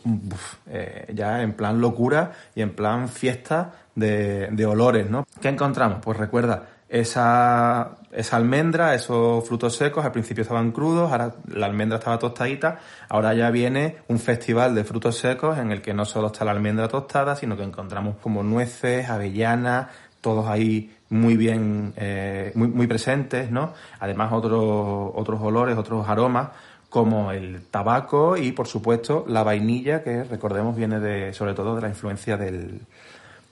ya 1.12 1.42
en 1.42 1.54
plan 1.54 1.82
locura 1.82 2.32
y 2.56 2.62
en 2.62 2.76
plan 2.76 3.10
fiesta 3.10 3.74
de, 3.96 4.48
de 4.52 4.66
olores, 4.66 5.10
¿no? 5.10 5.26
¿Qué 5.42 5.50
encontramos? 5.50 5.98
Pues 6.02 6.18
recuerda, 6.18 6.64
esa, 6.90 7.98
esa 8.18 8.36
almendra, 8.36 8.96
esos 8.96 9.48
frutos 9.48 9.76
secos, 9.76 10.04
al 10.04 10.12
principio 10.12 10.42
estaban 10.42 10.72
crudos, 10.72 11.12
ahora 11.12 11.36
la 11.54 11.68
almendra 11.68 12.00
estaba 12.00 12.18
tostadita, 12.18 12.80
ahora 13.10 13.36
ya 13.36 13.52
viene 13.52 13.98
un 14.08 14.18
festival 14.18 14.74
de 14.74 14.84
frutos 14.84 15.18
secos 15.20 15.60
en 15.60 15.72
el 15.72 15.84
que 15.84 15.94
no 15.94 16.04
solo 16.04 16.28
está 16.28 16.44
la 16.44 16.52
almendra 16.52 16.88
tostada, 16.88 17.36
sino 17.36 17.56
que 17.56 17.64
encontramos 17.64 18.16
como 18.18 18.42
nueces, 18.42 19.08
avellanas, 19.08 19.90
todos 20.20 20.48
ahí 20.48 20.96
muy 21.10 21.38
bien, 21.38 21.94
eh, 21.96 22.52
muy, 22.56 22.70
muy 22.70 22.88
presentes, 22.88 23.52
¿no? 23.52 23.74
Además 24.00 24.34
otros, 24.34 25.12
otros 25.14 25.40
olores, 25.40 25.78
otros 25.78 26.10
aromas, 26.10 26.50
como 26.90 27.32
el 27.32 27.66
tabaco 27.70 28.36
y, 28.36 28.52
por 28.52 28.66
supuesto, 28.66 29.26
la 29.28 29.44
vainilla, 29.44 30.04
que 30.04 30.24
recordemos 30.24 30.76
viene 30.76 31.00
de, 31.00 31.34
sobre 31.34 31.54
todo 31.54 31.76
de 31.76 31.82
la 31.84 31.90
influencia 31.90 32.36
del, 32.36 32.82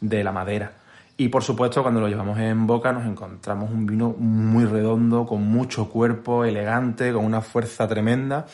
de 0.01 0.23
la 0.23 0.31
madera. 0.31 0.71
Y 1.17 1.29
por 1.29 1.43
supuesto, 1.43 1.81
cuando 1.81 2.01
lo 2.01 2.09
llevamos 2.09 2.37
en 2.39 2.67
boca 2.67 2.91
nos 2.91 3.05
encontramos 3.05 3.71
un 3.71 3.85
vino 3.85 4.09
muy 4.17 4.65
redondo, 4.65 5.25
con 5.25 5.43
mucho 5.43 5.89
cuerpo, 5.89 6.43
elegante, 6.43 7.13
con 7.13 7.23
una 7.23 7.41
fuerza 7.41 7.87
tremenda 7.87 8.45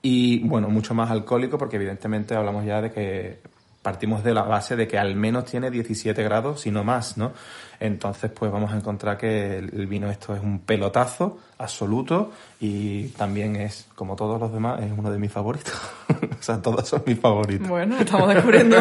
y, 0.00 0.38
bueno, 0.46 0.68
mucho 0.68 0.94
más 0.94 1.10
alcohólico 1.10 1.58
porque 1.58 1.76
evidentemente 1.76 2.34
hablamos 2.36 2.64
ya 2.64 2.80
de 2.80 2.92
que 2.92 3.40
partimos 3.82 4.22
de 4.22 4.34
la 4.34 4.42
base 4.42 4.76
de 4.76 4.86
que 4.86 4.98
al 4.98 5.16
menos 5.16 5.46
tiene 5.46 5.70
17 5.70 6.22
grados, 6.22 6.60
si 6.60 6.70
no 6.70 6.84
más, 6.84 7.16
¿no? 7.16 7.32
Entonces, 7.80 8.30
pues 8.30 8.52
vamos 8.52 8.72
a 8.72 8.76
encontrar 8.76 9.16
que 9.18 9.58
el 9.58 9.86
vino 9.86 10.10
esto 10.10 10.34
es 10.34 10.42
un 10.42 10.60
pelotazo 10.60 11.38
absoluto 11.60 12.30
y 12.60 13.08
también 13.08 13.56
es, 13.56 13.86
como 13.94 14.16
todos 14.16 14.40
los 14.40 14.52
demás, 14.52 14.80
es 14.82 14.92
uno 14.96 15.10
de 15.10 15.18
mis 15.18 15.30
favoritos. 15.32 15.72
o 16.08 16.42
sea, 16.42 16.60
todos 16.60 16.88
son 16.88 17.02
mis 17.06 17.18
favoritos. 17.18 17.68
Bueno, 17.68 17.96
estamos 17.98 18.28
descubriendo. 18.34 18.76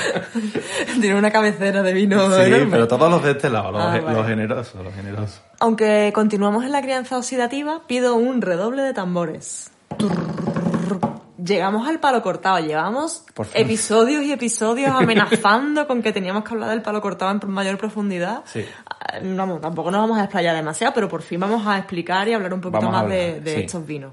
Tiene 1.00 1.18
una 1.18 1.30
cabecera 1.30 1.82
de 1.82 1.92
vino 1.92 2.28
Sí, 2.34 2.42
enorme. 2.42 2.66
pero 2.70 2.88
todos 2.88 3.10
los 3.10 3.22
de 3.22 3.30
este 3.32 3.50
lado, 3.50 3.72
los, 3.72 3.82
Ah, 3.82 3.96
los 3.96 4.04
vale. 4.14 4.24
generosos, 4.28 4.84
los 4.84 4.94
generosos. 4.94 5.40
Aunque 5.60 6.12
continuamos 6.14 6.64
en 6.64 6.72
la 6.72 6.82
crianza 6.82 7.16
oxidativa, 7.18 7.82
pido 7.86 8.14
un 8.16 8.40
redoble 8.42 8.82
de 8.82 8.92
tambores. 8.94 9.70
Llegamos 11.44 11.86
al 11.86 12.00
palo 12.00 12.22
cortado, 12.22 12.58
llevamos 12.60 13.24
episodios 13.52 14.22
y 14.24 14.32
episodios 14.32 14.90
amenazando 14.92 15.86
con 15.86 16.00
que 16.00 16.10
teníamos 16.10 16.42
que 16.44 16.54
hablar 16.54 16.70
del 16.70 16.80
palo 16.80 17.02
cortado 17.02 17.32
en 17.32 17.50
mayor 17.50 17.76
profundidad. 17.76 18.42
Sí. 18.46 18.64
Vamos, 19.22 19.60
tampoco 19.60 19.90
nos 19.90 20.00
vamos 20.00 20.18
a 20.18 20.24
explayar 20.24 20.56
demasiado, 20.56 20.94
pero 20.94 21.08
por 21.08 21.22
fin 21.22 21.40
vamos 21.40 21.66
a 21.66 21.78
explicar 21.78 22.26
y 22.28 22.32
hablar 22.32 22.54
un 22.54 22.60
poquito 22.60 22.86
Vamos 22.86 22.92
más 23.02 23.08
de, 23.08 23.28
hablar, 23.28 23.42
de 23.42 23.54
sí. 23.54 23.60
estos 23.62 23.86
vinos. 23.86 24.12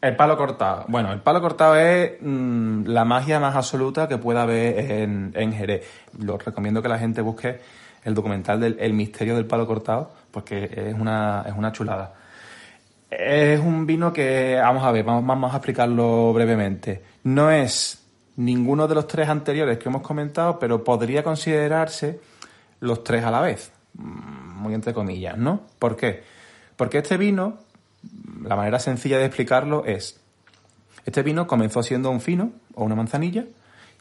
El 0.00 0.16
palo 0.16 0.36
cortado. 0.36 0.84
Bueno, 0.88 1.12
el 1.12 1.20
palo 1.20 1.40
cortado 1.40 1.76
es 1.76 2.20
mm, 2.20 2.86
la 2.86 3.04
magia 3.04 3.38
más 3.38 3.54
absoluta 3.54 4.08
que 4.08 4.18
pueda 4.18 4.42
haber 4.42 4.78
en, 4.90 5.32
en 5.34 5.52
Jerez. 5.52 5.86
Lo 6.18 6.38
recomiendo 6.38 6.82
que 6.82 6.88
la 6.88 6.98
gente 6.98 7.22
busque 7.22 7.60
el 8.04 8.14
documental 8.14 8.60
del 8.60 8.76
El 8.80 8.92
misterio 8.94 9.36
del 9.36 9.46
palo 9.46 9.66
cortado, 9.66 10.10
porque 10.30 10.68
es 10.74 10.94
una, 10.94 11.44
es 11.46 11.54
una 11.56 11.70
chulada. 11.72 12.14
Es 13.08 13.60
un 13.60 13.86
vino 13.86 14.12
que, 14.12 14.58
vamos 14.60 14.82
a 14.84 14.90
ver, 14.90 15.04
vamos, 15.04 15.24
vamos 15.24 15.52
a 15.52 15.58
explicarlo 15.58 16.32
brevemente. 16.32 17.02
No 17.24 17.50
es 17.50 18.04
ninguno 18.36 18.88
de 18.88 18.94
los 18.94 19.06
tres 19.06 19.28
anteriores 19.28 19.78
que 19.78 19.88
hemos 19.88 20.02
comentado, 20.02 20.58
pero 20.58 20.82
podría 20.82 21.22
considerarse 21.22 22.20
los 22.80 23.04
tres 23.04 23.24
a 23.24 23.30
la 23.30 23.40
vez. 23.40 23.72
Mm, 23.94 24.62
Muy 24.62 24.74
entre 24.74 24.94
comillas, 24.94 25.36
¿no? 25.36 25.62
¿Por 25.78 25.96
qué? 25.96 26.22
Porque 26.76 26.98
este 26.98 27.16
vino, 27.16 27.58
la 28.42 28.56
manera 28.56 28.78
sencilla 28.78 29.18
de 29.18 29.26
explicarlo 29.26 29.84
es, 29.84 30.20
este 31.04 31.22
vino 31.22 31.46
comenzó 31.46 31.82
siendo 31.82 32.10
un 32.10 32.20
fino 32.20 32.52
o 32.74 32.84
una 32.84 32.94
manzanilla 32.94 33.44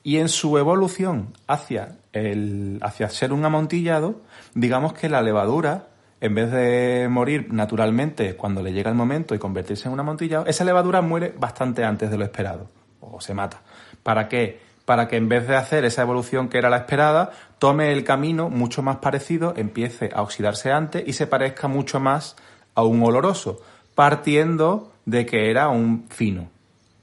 y 0.03 0.17
en 0.17 0.29
su 0.29 0.57
evolución 0.57 1.33
hacia, 1.47 1.97
el, 2.13 2.79
hacia 2.81 3.09
ser 3.09 3.33
un 3.33 3.43
amontillado, 3.45 4.21
digamos 4.53 4.93
que 4.93 5.09
la 5.09 5.21
levadura, 5.21 5.87
en 6.21 6.35
vez 6.35 6.51
de 6.51 7.07
morir 7.09 7.51
naturalmente 7.51 8.35
cuando 8.35 8.61
le 8.61 8.73
llega 8.73 8.89
el 8.89 8.95
momento 8.95 9.35
y 9.35 9.39
convertirse 9.39 9.87
en 9.87 9.93
un 9.93 9.99
amontillado, 9.99 10.45
esa 10.45 10.63
levadura 10.63 11.01
muere 11.01 11.33
bastante 11.37 11.83
antes 11.83 12.09
de 12.09 12.17
lo 12.17 12.23
esperado 12.23 12.69
o 12.99 13.19
se 13.19 13.33
mata. 13.33 13.61
¿Para 14.03 14.27
qué? 14.27 14.59
Para 14.91 15.07
que 15.07 15.15
en 15.15 15.29
vez 15.29 15.47
de 15.47 15.55
hacer 15.55 15.85
esa 15.85 16.01
evolución 16.01 16.49
que 16.49 16.57
era 16.57 16.69
la 16.69 16.75
esperada, 16.75 17.31
tome 17.59 17.93
el 17.93 18.03
camino 18.03 18.49
mucho 18.49 18.81
más 18.81 18.97
parecido, 18.97 19.53
empiece 19.55 20.09
a 20.13 20.21
oxidarse 20.21 20.69
antes 20.69 21.07
y 21.07 21.13
se 21.13 21.27
parezca 21.27 21.69
mucho 21.69 22.01
más 22.01 22.35
a 22.75 22.83
un 22.83 23.01
oloroso, 23.01 23.61
partiendo 23.95 24.91
de 25.05 25.25
que 25.25 25.49
era 25.49 25.69
un 25.69 26.07
fino, 26.09 26.49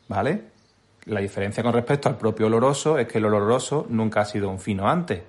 ¿vale? 0.07 0.43
La 1.07 1.21
diferencia 1.21 1.63
con 1.63 1.73
respecto 1.73 2.11
al 2.11 2.19
propio 2.19 2.49
oloroso 2.49 2.99
es 2.99 3.09
que 3.09 3.17
el 3.17 3.25
oloroso 3.25 3.87
nunca 3.89 4.21
ha 4.21 4.27
sido 4.27 4.51
un 4.51 4.61
fino 4.61 4.87
antes. 4.87 5.23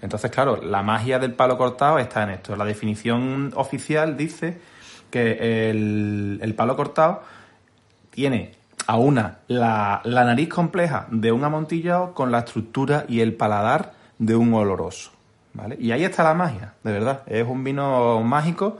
Entonces, 0.00 0.30
claro, 0.30 0.62
la 0.62 0.84
magia 0.84 1.18
del 1.18 1.34
palo 1.34 1.58
cortado 1.58 1.98
está 1.98 2.22
en 2.22 2.30
esto. 2.30 2.54
La 2.54 2.64
definición 2.64 3.52
oficial 3.56 4.16
dice 4.16 4.60
que 5.10 5.70
el, 5.70 6.38
el 6.40 6.54
palo 6.54 6.76
cortado 6.76 7.22
tiene 8.10 8.52
a 8.86 8.96
una 8.96 9.38
la, 9.48 10.00
la 10.04 10.24
nariz 10.24 10.48
compleja 10.48 11.06
de 11.10 11.32
un 11.32 11.44
amontillado 11.44 12.14
con 12.14 12.30
la 12.30 12.40
estructura 12.40 13.04
y 13.08 13.20
el 13.20 13.34
paladar 13.34 13.92
de 14.18 14.36
un 14.36 14.52
oloroso. 14.54 15.10
¿vale? 15.54 15.76
Y 15.80 15.92
ahí 15.92 16.04
está 16.04 16.22
la 16.22 16.34
magia, 16.34 16.74
de 16.82 16.92
verdad. 16.92 17.22
Es 17.26 17.46
un 17.46 17.64
vino 17.64 18.22
mágico 18.22 18.78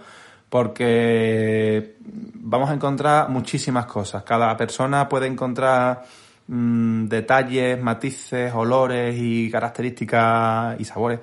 porque 0.49 1.97
vamos 2.35 2.71
a 2.71 2.75
encontrar 2.75 3.29
muchísimas 3.29 3.87
cosas. 3.87 4.23
Cada 4.23 4.57
persona 4.57 5.09
puede 5.09 5.27
encontrar 5.27 6.05
mm, 6.47 7.07
detalles, 7.07 7.83
matices, 7.83 8.53
olores 8.55 9.17
y 9.19 9.51
características 9.51 10.81
y 10.81 10.85
sabores 10.85 11.21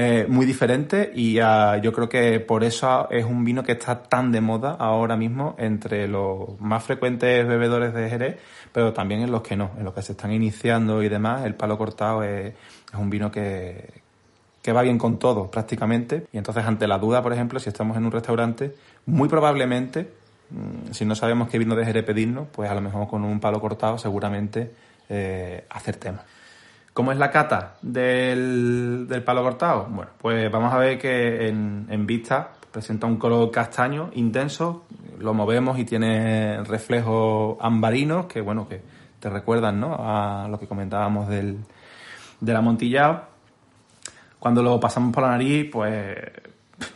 eh, 0.00 0.26
muy 0.28 0.46
diferente 0.46 1.10
y 1.12 1.34
yo 1.34 1.92
creo 1.92 2.08
que 2.08 2.38
por 2.38 2.62
eso 2.62 3.10
es 3.10 3.24
un 3.24 3.44
vino 3.44 3.64
que 3.64 3.72
está 3.72 4.00
tan 4.04 4.30
de 4.30 4.40
moda 4.40 4.76
ahora 4.78 5.16
mismo 5.16 5.56
entre 5.58 6.06
los 6.06 6.60
más 6.60 6.84
frecuentes 6.84 7.44
bebedores 7.48 7.92
de 7.92 8.08
Jerez, 8.08 8.36
pero 8.72 8.92
también 8.92 9.22
en 9.22 9.32
los 9.32 9.42
que 9.42 9.56
no, 9.56 9.72
en 9.76 9.84
los 9.84 9.92
que 9.92 10.02
se 10.02 10.12
están 10.12 10.30
iniciando 10.30 11.02
y 11.02 11.08
demás. 11.08 11.44
El 11.44 11.56
palo 11.56 11.76
cortado 11.76 12.22
es, 12.22 12.54
es 12.54 12.96
un 12.96 13.10
vino 13.10 13.32
que, 13.32 14.02
que 14.62 14.72
va 14.72 14.82
bien 14.82 14.98
con 14.98 15.18
todo 15.18 15.50
prácticamente. 15.50 16.28
Y 16.32 16.38
entonces 16.38 16.64
ante 16.64 16.86
la 16.86 16.98
duda, 16.98 17.20
por 17.20 17.32
ejemplo, 17.32 17.58
si 17.58 17.68
estamos 17.68 17.96
en 17.96 18.04
un 18.04 18.12
restaurante, 18.12 18.76
muy 19.04 19.28
probablemente, 19.28 20.12
mm, 20.50 20.92
si 20.92 21.06
no 21.06 21.16
sabemos 21.16 21.48
qué 21.48 21.58
vino 21.58 21.74
de 21.74 21.84
Jerez 21.84 22.04
pedirnos, 22.04 22.46
pues 22.52 22.70
a 22.70 22.74
lo 22.76 22.80
mejor 22.80 23.08
con 23.08 23.24
un 23.24 23.40
palo 23.40 23.60
cortado 23.60 23.98
seguramente 23.98 24.70
eh, 25.08 25.64
acertemos. 25.70 26.20
¿Cómo 26.98 27.12
es 27.12 27.18
la 27.18 27.30
cata 27.30 27.74
del, 27.80 29.06
del 29.08 29.22
palo 29.22 29.44
cortado? 29.44 29.86
Bueno, 29.88 30.10
pues 30.18 30.50
vamos 30.50 30.74
a 30.74 30.78
ver 30.78 30.98
que 30.98 31.46
en, 31.46 32.06
vista 32.08 32.54
presenta 32.72 33.06
un 33.06 33.18
color 33.18 33.52
castaño 33.52 34.10
intenso, 34.14 34.84
lo 35.20 35.32
movemos 35.32 35.78
y 35.78 35.84
tiene 35.84 36.60
reflejos 36.64 37.56
ambarinos 37.60 38.26
que, 38.26 38.40
bueno, 38.40 38.68
que 38.68 38.82
te 39.20 39.30
recuerdan, 39.30 39.78
¿no? 39.78 39.94
A 39.96 40.48
lo 40.50 40.58
que 40.58 40.66
comentábamos 40.66 41.28
del, 41.28 41.58
del 42.40 42.56
amontillado. 42.56 43.26
Cuando 44.40 44.64
lo 44.64 44.80
pasamos 44.80 45.14
por 45.14 45.22
la 45.22 45.30
nariz, 45.30 45.70
pues 45.70 46.16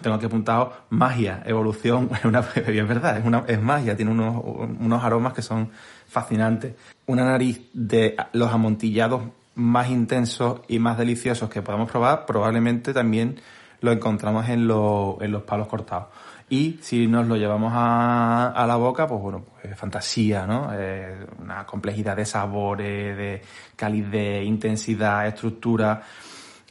tengo 0.01 0.19
que 0.19 0.27
apuntado 0.27 0.73
magia, 0.91 1.45
evolución, 1.47 2.11
es, 2.19 2.25
una, 2.25 2.41
es 2.41 2.89
verdad, 2.89 3.19
es, 3.19 3.51
es 3.51 3.63
magia, 3.63 3.95
tiene 3.95 4.11
unos, 4.11 4.43
unos 4.45 5.05
aromas 5.05 5.33
que 5.33 5.43
son 5.43 5.71
fascinantes. 6.09 6.75
Una 7.07 7.25
nariz 7.25 7.71
de 7.73 8.17
los 8.33 8.51
amontillados 8.51 9.23
más 9.55 9.91
intensos 9.91 10.61
y 10.69 10.79
más 10.79 10.97
deliciosos 10.99 11.51
que 11.51 11.63
podamos 11.63 11.91
probar, 11.91 12.27
probablemente 12.27 12.93
también 12.93 13.41
lo 13.81 13.93
encontramos 13.93 14.49
en, 14.49 14.67
lo- 14.67 15.19
en 15.21 15.33
los 15.33 15.43
palos 15.43 15.67
cortados. 15.69 16.07
Y 16.49 16.79
si 16.83 17.07
nos 17.07 17.27
lo 17.27 17.37
llevamos 17.37 17.73
a, 17.75 18.49
a 18.49 18.67
la 18.67 18.77
boca, 18.77 19.07
pues 19.07 19.21
bueno, 19.21 19.45
pues 19.63 19.77
fantasía, 19.77 20.47
¿no? 20.47 20.71
Eh, 20.75 21.27
una 21.41 21.65
complejidad 21.67 22.15
de 22.17 22.27
sabores, 22.27 23.17
de 23.17 23.43
calidez, 23.75 24.45
intensidad, 24.45 25.27
estructura. 25.27 26.03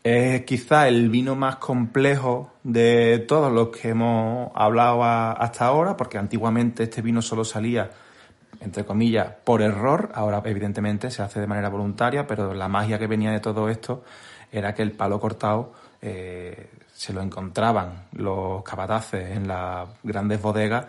Es 0.04 0.44
quizá 0.46 0.88
el 0.88 1.10
vino 1.10 1.36
más 1.36 1.58
complejo 1.58 2.54
de 2.64 3.20
todos 3.28 3.52
los 3.52 3.70
que 3.70 3.90
hemos 3.90 4.52
hablado 4.56 5.04
a- 5.04 5.32
hasta 5.34 5.66
ahora, 5.66 5.98
porque 5.98 6.18
antiguamente 6.18 6.84
este 6.84 7.02
vino 7.02 7.22
solo 7.22 7.44
salía, 7.44 7.90
entre 8.60 8.86
comillas, 8.86 9.28
por 9.44 9.62
error. 9.62 10.12
Ahora, 10.14 10.42
evidentemente, 10.46 11.12
se 11.12 11.22
hace 11.22 11.40
de 11.40 11.48
manera 11.48 11.70
voluntaria, 11.70 12.28
pero 12.28 12.54
la 12.54 12.68
magia 12.68 13.00
que 13.00 13.08
venía 13.08 13.32
de 13.32 13.40
todo 13.40 13.70
esto 13.70 14.04
era 14.52 14.74
que 14.74 14.82
el 14.82 14.92
palo 14.92 15.20
cortado 15.20 15.74
eh, 16.02 16.70
se 16.94 17.14
lo 17.14 17.22
encontraban 17.22 18.06
los 18.14 18.64
capataces 18.64 19.36
en 19.36 19.48
las 19.48 19.88
grandes 20.04 20.42
bodegas 20.42 20.86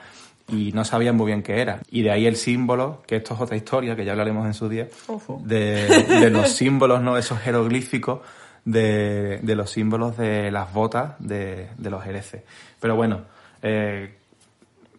y 0.49 0.73
no 0.73 0.85
sabían 0.85 1.17
muy 1.17 1.27
bien 1.27 1.43
qué 1.43 1.61
era. 1.61 1.81
Y 1.91 2.03
de 2.03 2.11
ahí 2.11 2.27
el 2.27 2.37
símbolo, 2.37 3.03
que 3.07 3.17
esto 3.17 3.35
es 3.35 3.41
otra 3.41 3.57
historia, 3.57 3.97
que 3.97 4.05
ya 4.05 4.13
hablaremos 4.13 4.47
en 4.47 4.55
su 4.55 4.69
día, 4.69 4.89
de, 5.41 5.87
de 5.87 6.31
los 6.31 6.49
símbolos, 6.57 7.01
¿no? 7.01 7.17
Esos 7.17 7.39
jeroglíficos 7.39 8.21
de, 8.65 9.39
de 9.43 9.55
los 9.55 9.71
símbolos 9.71 10.17
de 10.17 10.51
las 10.51 10.73
botas 10.73 11.15
de, 11.19 11.69
de 11.77 11.91
los 11.91 12.05
hereces. 12.05 12.43
Pero 12.81 12.97
bueno, 12.97 13.23
eh, 13.63 14.15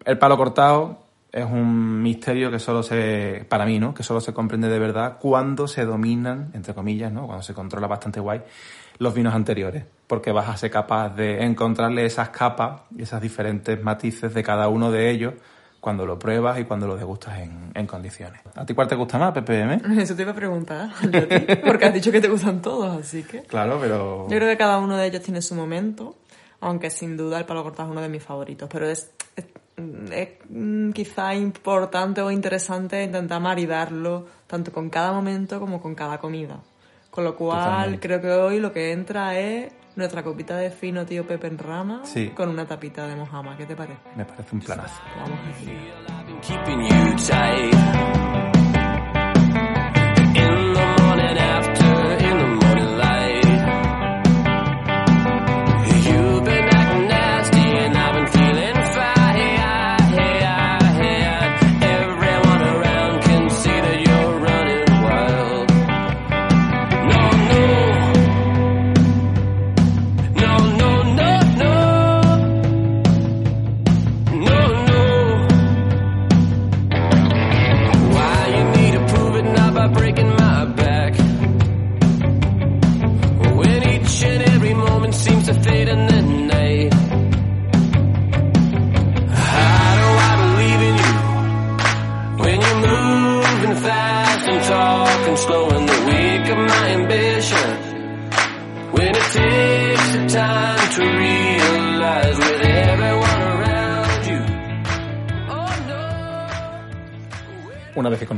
el 0.04 0.18
palo 0.18 0.36
cortado 0.36 1.03
es 1.34 1.44
un 1.44 2.00
misterio 2.00 2.48
que 2.48 2.60
solo 2.60 2.84
se, 2.84 3.44
para 3.48 3.66
mí, 3.66 3.80
¿no? 3.80 3.92
Que 3.92 4.04
solo 4.04 4.20
se 4.20 4.32
comprende 4.32 4.68
de 4.68 4.78
verdad 4.78 5.18
cuando 5.20 5.66
se 5.66 5.84
dominan, 5.84 6.52
entre 6.54 6.74
comillas, 6.74 7.12
¿no? 7.12 7.26
Cuando 7.26 7.42
se 7.42 7.52
controla 7.52 7.88
bastante 7.88 8.20
guay 8.20 8.40
los 8.98 9.12
vinos 9.12 9.34
anteriores, 9.34 9.84
porque 10.06 10.30
vas 10.30 10.48
a 10.48 10.56
ser 10.56 10.70
capaz 10.70 11.08
de 11.16 11.42
encontrarle 11.42 12.06
esas 12.06 12.28
capas 12.28 12.82
y 12.96 13.02
esas 13.02 13.20
diferentes 13.20 13.82
matices 13.82 14.32
de 14.32 14.44
cada 14.44 14.68
uno 14.68 14.92
de 14.92 15.10
ellos 15.10 15.34
cuando 15.80 16.06
lo 16.06 16.20
pruebas 16.20 16.60
y 16.60 16.64
cuando 16.66 16.86
lo 16.86 16.96
degustas 16.96 17.40
en, 17.40 17.72
en 17.74 17.86
condiciones. 17.88 18.40
¿A 18.54 18.64
ti 18.64 18.72
cuál 18.72 18.86
te 18.86 18.94
gusta 18.94 19.18
más, 19.18 19.32
PPM? 19.32 19.82
Eso 20.00 20.14
te 20.14 20.22
iba 20.22 20.30
a 20.30 20.36
preguntar, 20.36 20.90
ti, 21.00 21.56
porque 21.66 21.86
has 21.86 21.94
dicho 21.94 22.12
que 22.12 22.20
te 22.20 22.28
gustan 22.28 22.62
todos, 22.62 22.96
así 22.96 23.24
que... 23.24 23.42
Claro, 23.42 23.78
pero... 23.80 24.28
Yo 24.30 24.36
creo 24.36 24.48
que 24.48 24.56
cada 24.56 24.78
uno 24.78 24.96
de 24.96 25.08
ellos 25.08 25.22
tiene 25.22 25.42
su 25.42 25.56
momento, 25.56 26.14
aunque 26.60 26.90
sin 26.90 27.16
duda 27.16 27.40
el 27.40 27.44
palo 27.44 27.64
cortado 27.64 27.88
es 27.88 27.92
uno 27.92 28.02
de 28.02 28.08
mis 28.08 28.22
favoritos, 28.22 28.68
pero 28.72 28.88
es, 28.88 29.10
es, 29.76 30.10
es, 30.10 30.28
mm, 30.48 30.90
quizá 30.92 31.34
importante 31.34 32.20
o 32.22 32.30
interesante 32.30 33.02
intentar 33.02 33.40
maridarlo 33.40 34.26
tanto 34.46 34.72
con 34.72 34.90
cada 34.90 35.12
momento 35.12 35.58
como 35.60 35.80
con 35.80 35.94
cada 35.94 36.18
comida. 36.18 36.60
Con 37.10 37.24
lo 37.24 37.36
cual, 37.36 37.64
Totalmente. 37.64 38.06
creo 38.06 38.20
que 38.20 38.30
hoy 38.30 38.60
lo 38.60 38.72
que 38.72 38.92
entra 38.92 39.38
es 39.38 39.72
nuestra 39.96 40.24
copita 40.24 40.56
de 40.56 40.70
fino 40.70 41.06
tío 41.06 41.26
Pepe 41.26 41.46
en 41.46 41.58
rama 41.58 42.00
Sí. 42.04 42.30
con 42.30 42.48
una 42.48 42.66
tapita 42.66 43.06
de 43.06 43.14
mojama. 43.14 43.56
¿Qué 43.56 43.66
te 43.66 43.76
parece? 43.76 44.00
Me 44.16 44.24
parece 44.24 44.54
un 44.54 44.60
planazo. 44.60 45.00
Vamos 45.20 45.38
a 47.30 48.23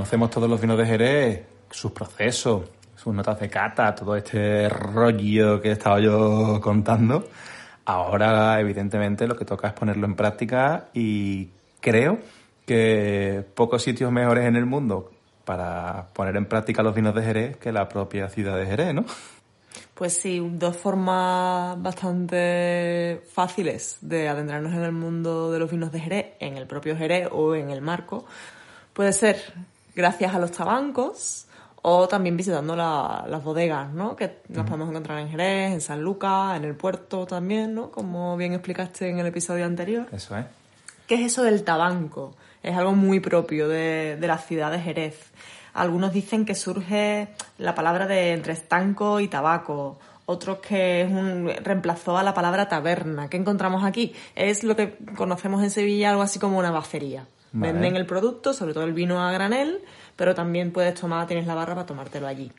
conocemos 0.06 0.30
todos 0.30 0.48
los 0.48 0.60
vinos 0.60 0.78
de 0.78 0.86
Jerez, 0.86 1.42
sus 1.68 1.90
procesos, 1.90 2.62
sus 2.94 3.12
notas 3.12 3.40
de 3.40 3.50
cata, 3.50 3.92
todo 3.92 4.14
este 4.14 4.68
rollo 4.68 5.60
que 5.60 5.70
he 5.70 5.72
estado 5.72 5.98
yo 5.98 6.60
contando, 6.60 7.28
ahora 7.86 8.60
evidentemente 8.60 9.26
lo 9.26 9.34
que 9.34 9.44
toca 9.44 9.66
es 9.66 9.74
ponerlo 9.74 10.06
en 10.06 10.14
práctica 10.14 10.90
y 10.94 11.48
creo 11.80 12.20
que 12.64 13.44
pocos 13.56 13.82
sitios 13.82 14.12
mejores 14.12 14.44
en 14.46 14.54
el 14.54 14.64
mundo 14.64 15.10
para 15.44 16.06
poner 16.12 16.36
en 16.36 16.46
práctica 16.46 16.84
los 16.84 16.94
vinos 16.94 17.12
de 17.12 17.22
Jerez 17.24 17.56
que 17.56 17.72
la 17.72 17.88
propia 17.88 18.28
ciudad 18.28 18.56
de 18.56 18.66
Jerez, 18.66 18.94
¿no? 18.94 19.04
Pues 19.92 20.12
sí, 20.12 20.40
dos 20.52 20.76
formas 20.76 21.82
bastante 21.82 23.22
fáciles 23.32 23.98
de 24.02 24.28
adentrarnos 24.28 24.72
en 24.72 24.82
el 24.82 24.92
mundo 24.92 25.50
de 25.50 25.58
los 25.58 25.68
vinos 25.68 25.90
de 25.90 25.98
Jerez, 25.98 26.26
en 26.38 26.56
el 26.56 26.68
propio 26.68 26.96
Jerez 26.96 27.28
o 27.32 27.56
en 27.56 27.70
el 27.70 27.80
marco. 27.80 28.24
Puede 28.92 29.12
ser 29.12 29.42
gracias 29.96 30.32
a 30.34 30.38
los 30.38 30.52
tabancos 30.52 31.46
o 31.82 32.06
también 32.06 32.36
visitando 32.36 32.76
la- 32.76 33.24
las 33.28 33.42
bodegas, 33.42 33.92
¿no? 33.92 34.14
Que 34.16 34.38
nos 34.48 34.66
podemos 34.66 34.88
encontrar 34.90 35.18
en 35.20 35.28
Jerez, 35.30 35.72
en 35.72 35.80
San 35.80 36.02
Lucas, 36.02 36.56
en 36.56 36.64
el 36.64 36.74
puerto 36.76 37.26
también, 37.26 37.74
¿no? 37.74 37.90
Como 37.90 38.36
bien 38.36 38.52
explicaste 38.52 39.08
en 39.08 39.18
el 39.18 39.26
episodio 39.26 39.64
anterior. 39.64 40.06
Eso 40.12 40.36
es. 40.36 40.44
¿Qué 41.06 41.14
es 41.14 41.20
eso 41.32 41.42
del 41.42 41.62
tabanco? 41.64 42.34
Es 42.62 42.76
algo 42.76 42.92
muy 42.92 43.20
propio 43.20 43.68
de, 43.68 44.16
de 44.20 44.26
la 44.26 44.38
ciudad 44.38 44.70
de 44.72 44.80
Jerez. 44.80 45.30
Algunos 45.74 46.12
dicen 46.12 46.44
que 46.44 46.54
surge 46.56 47.28
la 47.58 47.74
palabra 47.74 48.06
de 48.06 48.32
entre 48.32 48.52
estanco 48.54 49.20
y 49.20 49.28
tabaco. 49.28 49.98
Otros 50.28 50.58
que 50.58 51.02
es 51.02 51.08
un, 51.12 51.48
reemplazó 51.62 52.18
a 52.18 52.24
la 52.24 52.34
palabra 52.34 52.68
taberna. 52.68 53.28
¿Qué 53.28 53.36
encontramos 53.36 53.84
aquí? 53.84 54.12
Es 54.34 54.64
lo 54.64 54.74
que 54.74 54.96
conocemos 55.16 55.62
en 55.62 55.70
Sevilla, 55.70 56.10
algo 56.10 56.22
así 56.22 56.40
como 56.40 56.58
una 56.58 56.72
bacería. 56.72 57.26
Vale. 57.56 57.72
Venden 57.72 57.96
el 57.96 58.04
producto, 58.04 58.52
sobre 58.52 58.74
todo 58.74 58.84
el 58.84 58.92
vino 58.92 59.22
a 59.22 59.32
granel, 59.32 59.80
pero 60.14 60.34
también 60.34 60.72
puedes 60.72 60.94
tomar, 60.94 61.26
tienes 61.26 61.46
la 61.46 61.54
barra 61.54 61.74
para 61.74 61.86
tomártelo 61.86 62.26
allí. 62.26 62.52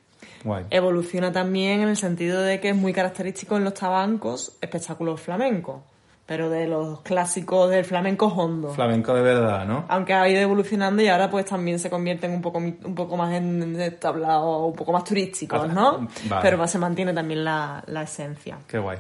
Guay. 0.44 0.66
Evoluciona 0.72 1.32
también 1.32 1.82
en 1.82 1.90
el 1.90 1.98
sentido 1.98 2.42
de 2.42 2.60
que 2.60 2.70
es 2.70 2.76
muy 2.76 2.94
característico 2.94 3.58
en 3.58 3.64
los 3.64 3.76
tabancos 3.76 4.58
espectáculos 4.60 5.22
flamencos, 5.22 5.82
pero 6.26 6.50
de 6.50 6.68
los 6.68 7.02
clásicos 7.02 7.70
del 7.70 7.86
flamenco 7.86 8.26
hondo. 8.26 8.70
Flamenco 8.74 9.14
de 9.14 9.22
verdad, 9.22 9.68
¿no? 9.68 9.86
Aunque 9.88 10.14
ha 10.14 10.28
ido 10.28 10.42
evolucionando 10.42 11.04
y 11.04 11.08
ahora 11.08 11.30
pues 11.30 11.46
también 11.46 11.78
se 11.78 11.92
convierten 11.92 12.32
un 12.32 12.42
poco 12.42 12.58
un 12.58 12.96
poco 12.96 13.18
más 13.18 13.34
en 13.34 13.98
tablados, 14.00 14.70
un 14.70 14.76
poco 14.76 14.92
más 14.94 15.04
turísticos, 15.04 15.72
¿no? 15.72 16.08
Vale. 16.28 16.42
Pero 16.42 16.68
se 16.68 16.80
mantiene 16.80 17.14
también 17.14 17.44
la, 17.44 17.84
la 17.86 18.02
esencia. 18.02 18.58
Qué 18.68 18.80
guay. 18.80 18.98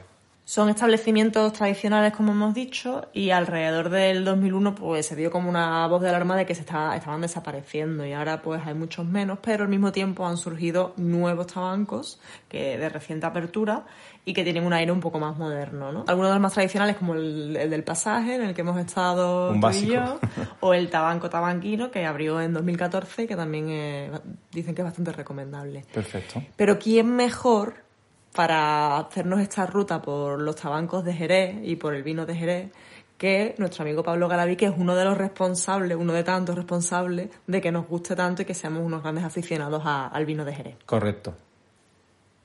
Son 0.49 0.69
establecimientos 0.69 1.51
tradicionales, 1.51 2.13
como 2.13 2.31
hemos 2.31 2.53
dicho, 2.53 3.09
y 3.11 3.31
alrededor 3.31 3.89
del 3.89 4.23
2001 4.23 4.75
pues 4.75 5.05
se 5.05 5.17
dio 5.17 5.29
como 5.29 5.49
una 5.49 5.85
voz 5.87 6.01
de 6.01 6.07
alarma 6.07 6.37
de 6.37 6.45
que 6.45 6.55
se 6.55 6.61
está- 6.61 6.95
estaban 6.95 7.19
desapareciendo 7.19 8.05
y 8.05 8.13
ahora 8.13 8.41
pues 8.41 8.61
hay 8.65 8.73
muchos 8.73 9.05
menos, 9.05 9.39
pero 9.41 9.65
al 9.65 9.69
mismo 9.69 9.91
tiempo 9.91 10.25
han 10.25 10.37
surgido 10.37 10.93
nuevos 10.95 11.47
tabancos 11.47 12.21
que 12.47 12.77
de 12.77 12.87
reciente 12.87 13.25
apertura 13.25 13.87
y 14.23 14.33
que 14.33 14.45
tienen 14.45 14.65
un 14.65 14.71
aire 14.71 14.89
un 14.93 15.01
poco 15.01 15.19
más 15.19 15.37
moderno, 15.37 15.91
¿no? 15.91 16.05
Algunos 16.07 16.29
de 16.31 16.35
los 16.35 16.41
más 16.41 16.53
tradicionales 16.53 16.95
como 16.95 17.15
el, 17.15 17.57
el 17.57 17.69
del 17.69 17.83
pasaje 17.83 18.35
en 18.35 18.43
el 18.43 18.53
que 18.55 18.61
hemos 18.61 18.79
estado 18.79 19.51
Un 19.51 19.59
tú 19.59 19.67
y 19.71 19.87
yo, 19.87 20.17
o 20.61 20.73
el 20.73 20.89
Tabanco 20.89 21.29
Tabanquino 21.29 21.91
que 21.91 22.05
abrió 22.05 22.39
en 22.39 22.53
2014 22.53 23.23
y 23.23 23.27
que 23.27 23.35
también 23.35 23.67
eh, 23.69 24.11
dicen 24.53 24.73
que 24.73 24.81
es 24.81 24.85
bastante 24.85 25.11
recomendable. 25.11 25.83
Perfecto. 25.93 26.41
Pero 26.55 26.79
¿quién 26.79 27.13
mejor 27.17 27.85
para 28.33 28.97
hacernos 28.97 29.39
esta 29.39 29.65
ruta 29.65 30.01
por 30.01 30.39
los 30.41 30.55
tabancos 30.55 31.03
de 31.03 31.13
Jerez 31.13 31.55
y 31.63 31.75
por 31.75 31.95
el 31.95 32.03
vino 32.03 32.25
de 32.25 32.35
Jerez 32.35 32.71
que 33.17 33.55
nuestro 33.57 33.81
amigo 33.81 34.03
Pablo 34.03 34.27
Galaví, 34.27 34.55
que 34.55 34.67
es 34.67 34.73
uno 34.77 34.95
de 34.95 35.03
los 35.03 35.17
responsables, 35.17 35.97
uno 35.97 36.13
de 36.13 36.23
tantos 36.23 36.55
responsables 36.55 37.29
de 37.47 37.61
que 37.61 37.71
nos 37.71 37.87
guste 37.87 38.15
tanto 38.15 38.43
y 38.43 38.45
que 38.45 38.53
seamos 38.53 38.83
unos 38.83 39.01
grandes 39.01 39.23
aficionados 39.23 39.81
a- 39.85 40.07
al 40.07 40.25
vino 40.27 40.45
de 40.45 40.53
Jerez. 40.53 40.75
Correcto. 40.85 41.33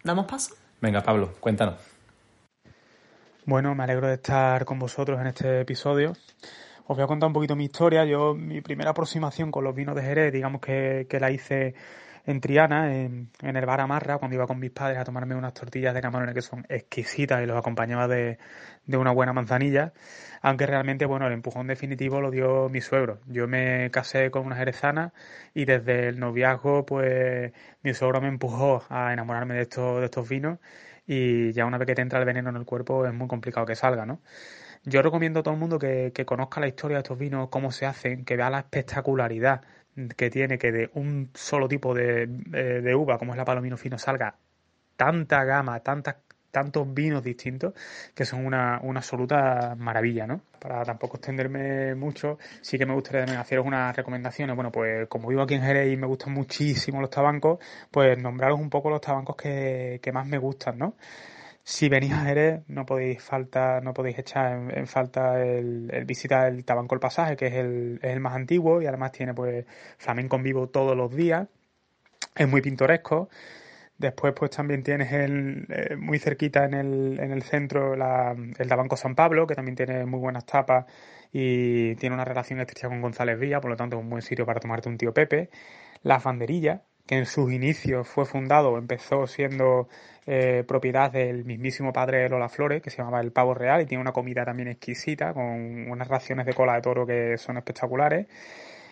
¿Damos 0.03 0.25
paso? 0.25 0.55
Venga, 0.81 1.03
Pablo, 1.03 1.35
cuéntanos. 1.41 1.75
Bueno, 3.45 3.75
me 3.75 3.83
alegro 3.85 4.07
de 4.07 4.15
estar 4.15 4.65
con 4.65 4.79
vosotros 4.79 5.21
en 5.21 5.27
este 5.27 5.61
episodio. 5.61 6.13
Os 6.87 6.97
voy 6.97 7.03
a 7.05 7.07
contar 7.07 7.27
un 7.27 7.33
poquito 7.33 7.55
mi 7.57 7.65
historia. 7.65 8.05
Yo, 8.05 8.35
mi 8.35 8.61
primera 8.61 8.91
aproximación 8.91 9.51
con 9.51 9.65
los 9.65 9.75
vinos 9.75 9.95
de 9.95 10.03
Jerez, 10.03 10.33
digamos 10.33 10.61
que, 10.61 11.07
que 11.09 11.21
la 11.21 11.31
hice 11.31 11.75
en 12.25 12.41
Triana, 12.41 12.95
en, 12.95 13.31
el 13.43 13.67
bar 13.67 13.81
Amarra, 13.81 14.19
cuando 14.19 14.37
iba 14.37 14.47
con 14.47 14.59
mis 14.59 14.71
padres 14.71 14.99
a 14.99 15.05
tomarme 15.05 15.35
unas 15.35 15.55
tortillas 15.55 15.95
de 15.95 16.01
camarones 16.01 16.35
que 16.35 16.43
son 16.43 16.65
exquisitas 16.69 17.43
y 17.43 17.47
los 17.47 17.57
acompañaba 17.57 18.07
de, 18.07 18.39
de 18.87 18.97
una 18.97 19.13
buena 19.13 19.33
manzanilla. 19.33 19.93
Aunque 20.41 20.67
realmente, 20.67 21.07
bueno, 21.07 21.27
el 21.27 21.33
empujón 21.33 21.67
definitivo 21.67 22.21
lo 22.21 22.31
dio 22.31 22.69
mi 22.69 22.81
suegro. 22.81 23.21
Yo 23.27 23.49
me 23.49 23.91
casé 23.91 24.31
con 24.31 24.47
una 24.47 24.57
jerezana 24.57 25.13
y 25.55 25.65
desde 25.65 26.09
el 26.09 26.21
noviazgo, 26.21 26.87
pues 26.87 27.53
mi 27.83 27.95
suegro 27.95 28.21
me 28.21 28.29
empujó 28.29 28.83
a 28.89 29.13
enamorarme 29.13 29.55
de 29.55 29.63
estos, 29.63 30.01
de 30.01 30.05
estos 30.07 30.29
vinos 30.29 30.59
y 31.07 31.53
ya 31.53 31.67
una 31.67 31.79
vez 31.79 31.87
que 31.87 31.95
te 31.95 32.03
entra 32.03 32.21
el 32.21 32.25
veneno 32.25 32.51
en 32.51 32.57
el 32.57 32.65
cuerpo 32.65 33.07
es 33.07 33.13
muy 33.13 33.27
complicado 33.29 33.67
que 33.67 33.75
salga, 33.75 34.07
¿no? 34.07 34.21
Yo 34.85 35.03
recomiendo 35.03 35.41
a 35.41 35.43
todo 35.43 35.55
el 35.55 35.61
mundo 35.61 35.79
que, 35.79 36.13
que 36.15 36.25
conozca 36.25 36.61
la 36.61 36.67
historia 36.67 36.97
de 36.97 37.03
estos 37.03 37.19
vinos, 37.19 37.49
cómo 37.51 37.71
se 37.71 37.87
hacen, 37.87 38.25
que 38.25 38.37
vea 38.37 38.51
la 38.51 38.61
espectacularidad 38.61 39.63
que 40.17 40.31
tiene 40.31 40.59
que 40.59 40.73
de 40.73 40.91
un 40.95 41.31
solo 41.35 41.69
tipo 41.69 41.95
de, 41.95 42.27
de- 42.27 42.81
de 42.83 42.95
uva, 42.95 43.19
como 43.19 43.33
es 43.33 43.39
la 43.39 43.45
palomino 43.45 43.77
fino, 43.77 43.99
salga 43.99 44.37
tanta 44.97 45.45
gama, 45.45 45.81
tantas, 45.81 46.17
tantos 46.51 46.93
vinos 46.95 47.23
distintos, 47.25 47.75
que 48.15 48.25
son 48.25 48.47
una, 48.47 48.81
una 48.83 49.01
absoluta 49.01 49.75
maravilla, 49.79 50.27
¿no? 50.27 50.43
Para 50.61 50.85
tampoco 50.85 51.17
extenderme 51.17 51.95
mucho, 51.95 52.39
sí 52.61 52.79
que 52.79 52.87
me 52.87 52.95
gustaría 52.95 53.41
haceros 53.41 53.67
unas 53.67 53.97
recomendaciones. 53.97 54.55
Bueno, 54.57 54.71
pues 54.73 55.09
como 55.09 55.29
vivo 55.29 55.43
aquí 55.43 55.55
en 55.55 55.63
Jerez 55.63 55.93
y 55.93 55.97
me 55.97 56.07
gustan 56.07 56.33
muchísimo 56.35 57.01
los 57.01 57.11
tabancos, 57.11 57.59
pues 57.91 58.19
nombraros 58.19 58.61
un 58.61 58.71
poco 58.71 58.91
los 58.91 59.01
tabancos 59.01 59.37
que, 59.37 59.99
que 60.03 60.13
más 60.13 60.27
me 60.27 60.39
gustan, 60.39 60.79
¿no? 60.79 60.97
Si 61.65 61.89
venís 61.89 62.13
a 62.13 62.25
Jerez, 62.25 62.63
no 62.67 62.85
podéis 62.87 63.23
falta, 63.23 63.81
no 63.81 63.95
podéis 63.95 64.19
echar 64.19 64.53
en, 64.77 64.87
falta 64.89 65.41
el, 65.45 65.91
el 65.93 66.05
visitar 66.05 66.49
el 66.49 66.65
Tabanco 66.65 66.95
El 66.97 67.01
Pasaje, 67.01 67.37
que 67.37 67.47
es 67.47 67.55
el, 67.55 68.01
es 68.03 68.11
el 68.13 68.21
más 68.21 68.35
antiguo 68.35 68.83
y 68.83 68.87
además 68.87 69.13
tiene 69.13 69.33
pues 69.35 69.65
flamenco 69.99 70.37
en 70.37 70.43
vivo 70.43 70.69
todos 70.69 70.97
los 70.97 71.15
días. 71.15 71.47
Es 72.37 72.49
muy 72.49 72.63
pintoresco. 72.63 73.31
Después, 73.99 74.35
pues 74.37 74.51
también 74.53 74.83
tienes 74.85 75.13
el, 75.13 75.67
eh, 75.71 75.97
muy 75.97 76.19
cerquita 76.21 76.65
en 76.67 76.75
el, 76.75 77.21
en 77.21 77.33
el 77.33 77.43
centro 77.45 77.97
la- 77.97 78.37
el 78.59 78.69
Tabanco 78.69 78.97
San 78.97 79.15
Pablo, 79.17 79.47
que 79.47 79.55
también 79.57 79.77
tiene 79.77 80.07
muy 80.07 80.21
buenas 80.21 80.47
tapas 80.47 80.87
y 81.33 81.97
tiene 81.97 82.15
una 82.15 82.25
relación 82.27 82.61
estrecha 82.61 82.89
con 82.89 83.01
González 83.03 83.39
Villa, 83.39 83.61
por 83.61 83.71
lo 83.71 83.77
tanto 83.77 83.97
es 83.99 84.03
un 84.03 84.11
buen 84.11 84.23
sitio 84.23 84.47
para 84.47 84.61
tomarte 84.61 84.89
un 84.91 84.99
tío 84.99 85.15
Pepe. 85.15 85.51
La 86.03 86.21
Fanderilla, 86.21 86.83
en 87.13 87.27
sus 87.27 87.53
inicios 87.53 88.09
fue 88.09 88.25
fundado, 88.25 88.79
empezó 88.79 89.27
siendo 89.27 89.87
eh, 90.27 90.65
propiedad 90.67 91.13
del 91.13 91.45
mismísimo 91.45 91.93
padre 91.93 92.23
de 92.23 92.31
Lola 92.31 92.49
Flores, 92.49 92.81
que 92.81 92.89
se 92.89 92.99
llamaba 92.99 93.21
el 93.21 93.33
Pavo 93.33 93.53
Real, 93.53 93.83
y 93.83 93.87
tiene 93.87 94.01
una 94.01 94.13
comida 94.13 94.47
también 94.47 94.69
exquisita, 94.69 95.35
con 95.35 95.91
unas 95.91 96.09
raciones 96.09 96.47
de 96.47 96.55
cola 96.55 96.75
de 96.75 96.81
toro 96.81 97.07
que 97.07 97.37
son 97.37 97.59
espectaculares. 97.59 98.29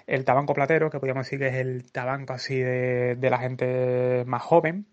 El 0.06 0.26
tabanco 0.26 0.52
platero, 0.52 0.90
que 0.90 0.98
podríamos 0.98 1.24
decir 1.24 1.38
que 1.38 1.48
es 1.48 1.54
el 1.54 1.90
tabanco 1.92 2.34
así 2.34 2.58
de, 2.58 3.16
de 3.16 3.30
la 3.30 3.38
gente 3.38 4.24
más 4.26 4.42
joven. 4.42 4.86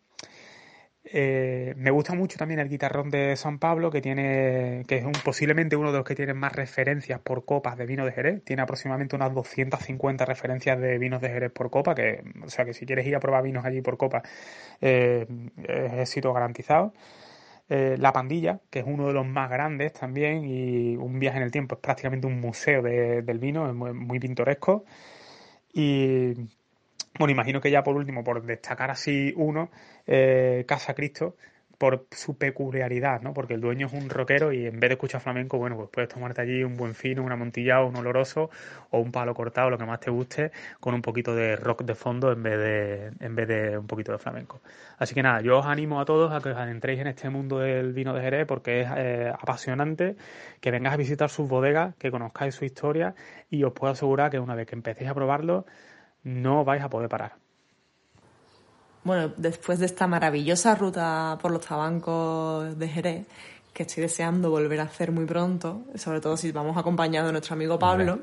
Eh, 1.13 1.73
me 1.77 1.89
gusta 1.91 2.13
mucho 2.15 2.37
también 2.37 2.59
el 2.59 2.67
guitarrón 2.69 3.09
de 3.09 3.35
San 3.37 3.59
Pablo, 3.59 3.89
que 3.91 4.01
tiene, 4.01 4.83
que 4.87 4.97
es 4.97 5.05
un, 5.05 5.13
posiblemente 5.13 5.77
uno 5.77 5.91
de 5.91 5.99
los 5.99 6.05
que 6.05 6.15
tiene 6.15 6.33
más 6.33 6.51
referencias 6.53 7.19
por 7.21 7.45
copas 7.45 7.77
de 7.77 7.85
vino 7.85 8.05
de 8.05 8.11
Jerez. 8.11 8.43
Tiene 8.43 8.61
aproximadamente 8.63 9.15
unas 9.15 9.33
250 9.33 10.25
referencias 10.25 10.79
de 10.79 10.97
vinos 10.97 11.21
de 11.21 11.29
Jerez 11.29 11.51
por 11.51 11.69
copa, 11.69 11.95
que, 11.95 12.23
o 12.43 12.49
sea 12.49 12.65
que 12.65 12.73
si 12.73 12.85
quieres 12.85 13.07
ir 13.07 13.15
a 13.15 13.19
probar 13.21 13.43
vinos 13.43 13.63
allí 13.65 13.81
por 13.81 13.97
copa, 13.97 14.21
eh, 14.81 15.27
es 15.67 15.93
éxito 15.93 16.33
garantizado. 16.33 16.93
Eh, 17.69 17.97
la 17.99 18.13
Pandilla, 18.13 18.61
que 18.69 18.79
es 18.79 18.85
uno 18.87 19.07
de 19.07 19.13
los 19.13 19.25
más 19.27 19.49
grandes 19.49 19.93
también, 19.93 20.45
y 20.45 20.97
un 20.97 21.19
viaje 21.19 21.37
en 21.37 21.43
el 21.43 21.51
tiempo, 21.51 21.75
es 21.75 21.81
prácticamente 21.81 22.27
un 22.27 22.39
museo 22.41 22.81
de- 22.81 23.21
del 23.23 23.39
vino, 23.39 23.67
es 23.69 23.75
muy, 23.75 23.93
muy 23.93 24.19
pintoresco. 24.19 24.85
Y 25.73 26.33
bueno, 27.19 27.32
imagino 27.32 27.62
que 27.62 27.71
ya 27.71 27.84
por 27.84 27.95
último, 27.95 28.23
por 28.23 28.43
destacar 28.43 28.91
así 28.91 29.34
uno, 29.36 29.69
eh, 30.06 30.65
Casa 30.67 30.93
Cristo, 30.93 31.36
por 31.77 32.08
su 32.12 32.38
peculiaridad, 32.38 33.21
¿no? 33.21 33.34
Porque 33.34 33.53
el 33.53 33.62
dueño 33.62 33.88
es 33.88 33.93
un 33.93 34.10
rockero 34.10 34.51
y 34.51 34.65
en 34.65 34.80
vez 34.80 34.89
de 34.89 34.93
escuchar 34.95 35.21
flamenco, 35.21 35.58
bueno, 35.60 35.75
pues 35.75 35.89
puedes 35.91 36.10
tomarte 36.10 36.41
allí 36.41 36.63
un 36.63 36.75
buen 36.75 36.95
fino, 36.95 37.23
un 37.23 37.32
amontillado, 37.32 37.86
un 37.86 37.95
oloroso 37.95 38.49
o 38.89 38.99
un 38.99 39.12
palo 39.12 39.36
cortado, 39.36 39.69
lo 39.69 39.77
que 39.77 39.86
más 39.86 39.99
te 39.99 40.10
guste, 40.10 40.51
con 40.80 40.95
un 40.95 41.01
poquito 41.01 41.36
de 41.36 41.56
rock 41.56 41.84
de 41.84 41.93
fondo 41.93 42.32
en 42.32 42.41
vez 42.41 42.58
de, 42.58 43.12
en 43.19 43.36
vez 43.36 43.47
de 43.47 43.77
un 43.77 43.86
poquito 43.86 44.12
de 44.12 44.17
flamenco. 44.17 44.62
Así 44.97 45.13
que 45.13 45.21
nada, 45.21 45.41
yo 45.41 45.60
os 45.60 45.65
animo 45.67 46.01
a 46.01 46.06
todos 46.06 46.32
a 46.32 46.41
que 46.41 46.49
os 46.49 46.58
adentréis 46.58 46.99
en 46.99 47.08
este 47.08 47.30
mundo 47.30 47.60
del 47.60 47.93
vino 47.93 48.13
de 48.13 48.21
Jerez 48.21 48.47
porque 48.47 48.82
es 48.82 48.88
eh, 48.95 49.32
apasionante, 49.39 50.15
que 50.60 50.71
vengáis 50.71 50.95
a 50.95 50.97
visitar 50.97 51.30
sus 51.30 51.47
bodegas, 51.47 51.95
que 51.97 52.10
conozcáis 52.10 52.56
su 52.56 52.65
historia 52.65 53.13
y 53.51 53.63
os 53.63 53.73
puedo 53.73 53.93
asegurar 53.93 54.32
que 54.32 54.39
una 54.39 54.56
vez 54.56 54.65
que 54.65 54.75
empecéis 54.75 55.12
a 55.12 55.13
probarlo, 55.13 55.65
no 56.23 56.63
vais 56.65 56.84
a 56.84 56.89
poder 56.89 57.10
parar. 57.10 57.34
Bueno, 59.03 59.32
después 59.38 59.80
de 59.80 59.86
esta 59.86 60.06
maravillosa 60.08 60.75
ruta 60.75 61.38
por 61.41 61.51
los 61.51 61.65
tabancos 61.65 62.77
de 62.77 62.88
Jerez, 62.89 63.27
que 63.73 63.84
estoy 63.84 64.01
deseando 64.03 64.49
volver 64.49 64.80
a 64.82 64.84
hacer 64.84 65.12
muy 65.12 65.25
pronto, 65.25 65.84
sobre 65.95 66.19
todo 66.19 66.36
si 66.36 66.51
vamos 66.51 66.75
acompañados 66.77 67.27
de 67.27 67.32
nuestro 67.32 67.53
amigo 67.53 67.80
Pablo, 67.80 68.19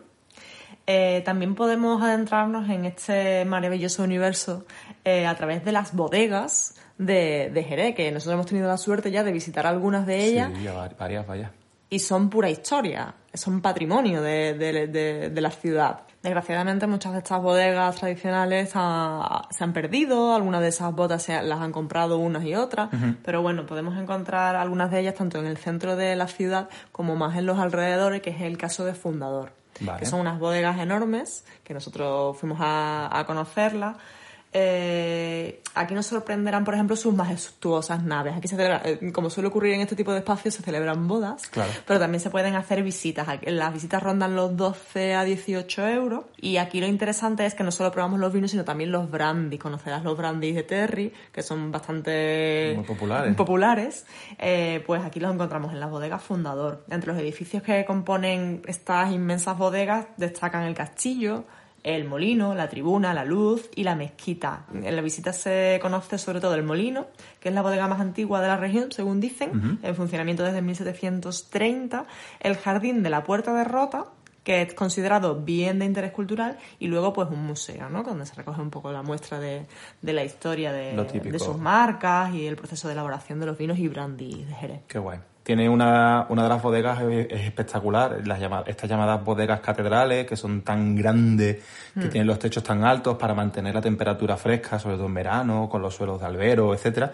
eh, 0.86 1.22
también 1.24 1.54
podemos 1.54 2.02
adentrarnos 2.02 2.68
en 2.68 2.84
este 2.84 3.46
maravilloso 3.46 4.02
universo 4.02 4.66
eh, 5.04 5.26
a 5.26 5.34
través 5.34 5.64
de 5.64 5.72
las 5.72 5.94
bodegas 5.94 6.74
de, 6.98 7.50
de 7.54 7.64
Jerez, 7.64 7.94
que 7.94 8.12
nosotros 8.12 8.34
hemos 8.34 8.46
tenido 8.46 8.68
la 8.68 8.76
suerte 8.76 9.10
ya 9.10 9.24
de 9.24 9.32
visitar 9.32 9.66
algunas 9.66 10.06
de 10.06 10.24
ellas 10.26 10.52
Sí, 10.54 10.66
va- 10.66 10.88
varias, 10.98 11.26
vaya. 11.26 11.52
Y 11.94 11.98
son 11.98 12.28
pura 12.30 12.48
historia, 12.50 13.14
son 13.32 13.60
patrimonio 13.60 14.20
de, 14.22 14.54
de- 14.54 14.86
de- 14.88 15.30
de 15.30 15.40
la 15.40 15.50
ciudad. 15.50 16.00
Desgraciadamente 16.22 16.86
muchas 16.86 17.12
de 17.12 17.18
estas 17.18 17.42
bodegas 17.42 17.96
tradicionales 17.96 18.72
ha- 18.74 19.46
se 19.50 19.62
han 19.62 19.72
perdido, 19.74 20.34
algunas 20.34 20.62
de 20.62 20.68
esas 20.68 20.94
botas 20.94 21.22
se, 21.22 21.42
las 21.42 21.60
han 21.60 21.70
comprado 21.70 22.16
unas 22.18 22.44
y 22.44 22.54
otras, 22.54 22.88
pero 23.22 23.42
bueno, 23.42 23.66
podemos 23.66 23.96
encontrar 23.98 24.56
algunas 24.56 24.90
de 24.90 25.00
ellas 25.00 25.14
tanto 25.14 25.38
en 25.38 25.46
el 25.46 25.58
centro 25.58 25.96
de 25.96 26.16
la 26.16 26.26
ciudad 26.26 26.68
como 26.92 27.14
más 27.16 27.36
en 27.36 27.44
los 27.46 27.58
alrededores, 27.58 28.22
que 28.22 28.30
es 28.30 28.40
el 28.40 28.56
caso 28.56 28.84
de 28.86 28.94
Fundador, 28.94 29.52
Vale. 29.80 30.00
que 30.00 30.06
son 30.06 30.20
unas 30.20 30.38
bodegas 30.38 30.78
enormes, 30.78 31.44
que 31.62 31.74
nosotros 31.74 32.36
fuimos 32.38 32.58
a, 32.62 33.10
a 33.12 33.26
conocerlas. 33.26 33.96
Eh, 34.56 35.60
aquí 35.74 35.94
nos 35.94 36.06
sorprenderán, 36.06 36.64
por 36.64 36.74
ejemplo, 36.74 36.94
sus 36.94 37.12
majestuosas 37.12 38.04
naves. 38.04 38.34
Aquí 38.36 38.46
se 38.46 38.54
celebra, 38.54 38.80
eh, 38.84 39.10
como 39.12 39.28
suele 39.28 39.48
ocurrir 39.48 39.74
en 39.74 39.80
este 39.80 39.96
tipo 39.96 40.12
de 40.12 40.18
espacios, 40.18 40.54
se 40.54 40.62
celebran 40.62 41.08
bodas, 41.08 41.48
Claro. 41.48 41.72
pero 41.84 41.98
también 41.98 42.20
se 42.20 42.30
pueden 42.30 42.54
hacer 42.54 42.84
visitas. 42.84 43.26
Las 43.42 43.72
visitas 43.74 44.00
rondan 44.00 44.36
los 44.36 44.56
12 44.56 45.14
a 45.16 45.24
18 45.24 45.88
euros. 45.88 46.24
Y 46.36 46.58
aquí 46.58 46.80
lo 46.80 46.86
interesante 46.86 47.44
es 47.44 47.54
que 47.54 47.64
no 47.64 47.72
solo 47.72 47.90
probamos 47.90 48.20
los 48.20 48.32
vinos, 48.32 48.52
sino 48.52 48.64
también 48.64 48.92
los 48.92 49.10
brandy. 49.10 49.58
Conocerás 49.58 50.04
los 50.04 50.16
brandy 50.16 50.52
de 50.52 50.62
Terry, 50.62 51.12
que 51.32 51.42
son 51.42 51.72
bastante 51.72 52.74
Muy 52.76 52.84
populares. 52.84 53.34
populares. 53.34 54.06
Eh, 54.38 54.84
pues 54.86 55.02
aquí 55.02 55.18
los 55.18 55.34
encontramos 55.34 55.72
en 55.72 55.80
la 55.80 55.86
bodega 55.88 56.20
Fundador. 56.20 56.84
Entre 56.90 57.12
los 57.12 57.20
edificios 57.20 57.60
que 57.64 57.84
componen 57.84 58.62
estas 58.68 59.10
inmensas 59.12 59.58
bodegas 59.58 60.06
destacan 60.16 60.62
el 60.62 60.74
castillo, 60.74 61.42
el 61.84 62.06
molino, 62.06 62.54
la 62.54 62.68
tribuna, 62.68 63.12
la 63.14 63.24
luz 63.24 63.70
y 63.76 63.84
la 63.84 63.94
mezquita. 63.94 64.64
En 64.72 64.96
la 64.96 65.02
visita 65.02 65.32
se 65.32 65.78
conoce 65.80 66.16
sobre 66.18 66.40
todo 66.40 66.54
el 66.54 66.64
molino, 66.64 67.06
que 67.40 67.50
es 67.50 67.54
la 67.54 67.62
bodega 67.62 67.86
más 67.86 68.00
antigua 68.00 68.40
de 68.40 68.48
la 68.48 68.56
región, 68.56 68.90
según 68.90 69.20
dicen, 69.20 69.78
en 69.82 69.94
funcionamiento 69.94 70.42
desde 70.42 70.62
1730, 70.62 72.06
el 72.40 72.56
jardín 72.56 73.02
de 73.02 73.10
la 73.10 73.22
Puerta 73.22 73.52
de 73.52 73.64
Rota, 73.64 74.06
que 74.42 74.62
es 74.62 74.74
considerado 74.74 75.36
bien 75.36 75.78
de 75.78 75.84
interés 75.84 76.12
cultural, 76.12 76.58
y 76.78 76.86
luego 76.86 77.12
pues 77.12 77.28
un 77.30 77.44
museo, 77.44 77.90
¿no? 77.90 78.02
Donde 78.02 78.24
se 78.24 78.34
recoge 78.34 78.62
un 78.62 78.70
poco 78.70 78.90
la 78.90 79.02
muestra 79.02 79.38
de, 79.38 79.66
de 80.00 80.12
la 80.14 80.24
historia 80.24 80.72
de, 80.72 80.94
de 80.94 81.38
sus 81.38 81.58
marcas 81.58 82.34
y 82.34 82.46
el 82.46 82.56
proceso 82.56 82.88
de 82.88 82.94
elaboración 82.94 83.40
de 83.40 83.46
los 83.46 83.58
vinos 83.58 83.78
y 83.78 83.88
brandy 83.88 84.44
de 84.44 84.54
Jerez. 84.54 84.80
Qué 84.88 84.98
guay. 84.98 85.18
Tiene 85.44 85.68
una, 85.68 86.26
una 86.30 86.42
de 86.44 86.48
las 86.48 86.62
bodegas 86.62 87.00
es, 87.02 87.26
es 87.30 87.40
espectacular, 87.42 88.26
las 88.26 88.40
llama- 88.40 88.64
estas 88.66 88.88
llamadas 88.90 89.22
bodegas 89.22 89.60
catedrales, 89.60 90.26
que 90.26 90.36
son 90.36 90.62
tan 90.62 90.96
grandes, 90.96 91.62
que 91.94 92.08
tienen 92.08 92.26
los 92.26 92.38
techos 92.38 92.62
tan 92.64 92.82
altos 92.82 93.16
para 93.18 93.34
mantener 93.34 93.74
la 93.74 93.82
temperatura 93.82 94.36
fresca, 94.38 94.78
sobre 94.78 94.96
todo 94.96 95.06
en 95.06 95.14
verano, 95.14 95.68
con 95.70 95.82
los 95.82 95.94
suelos 95.94 96.18
de 96.18 96.26
albero, 96.26 96.72
etcétera. 96.74 97.12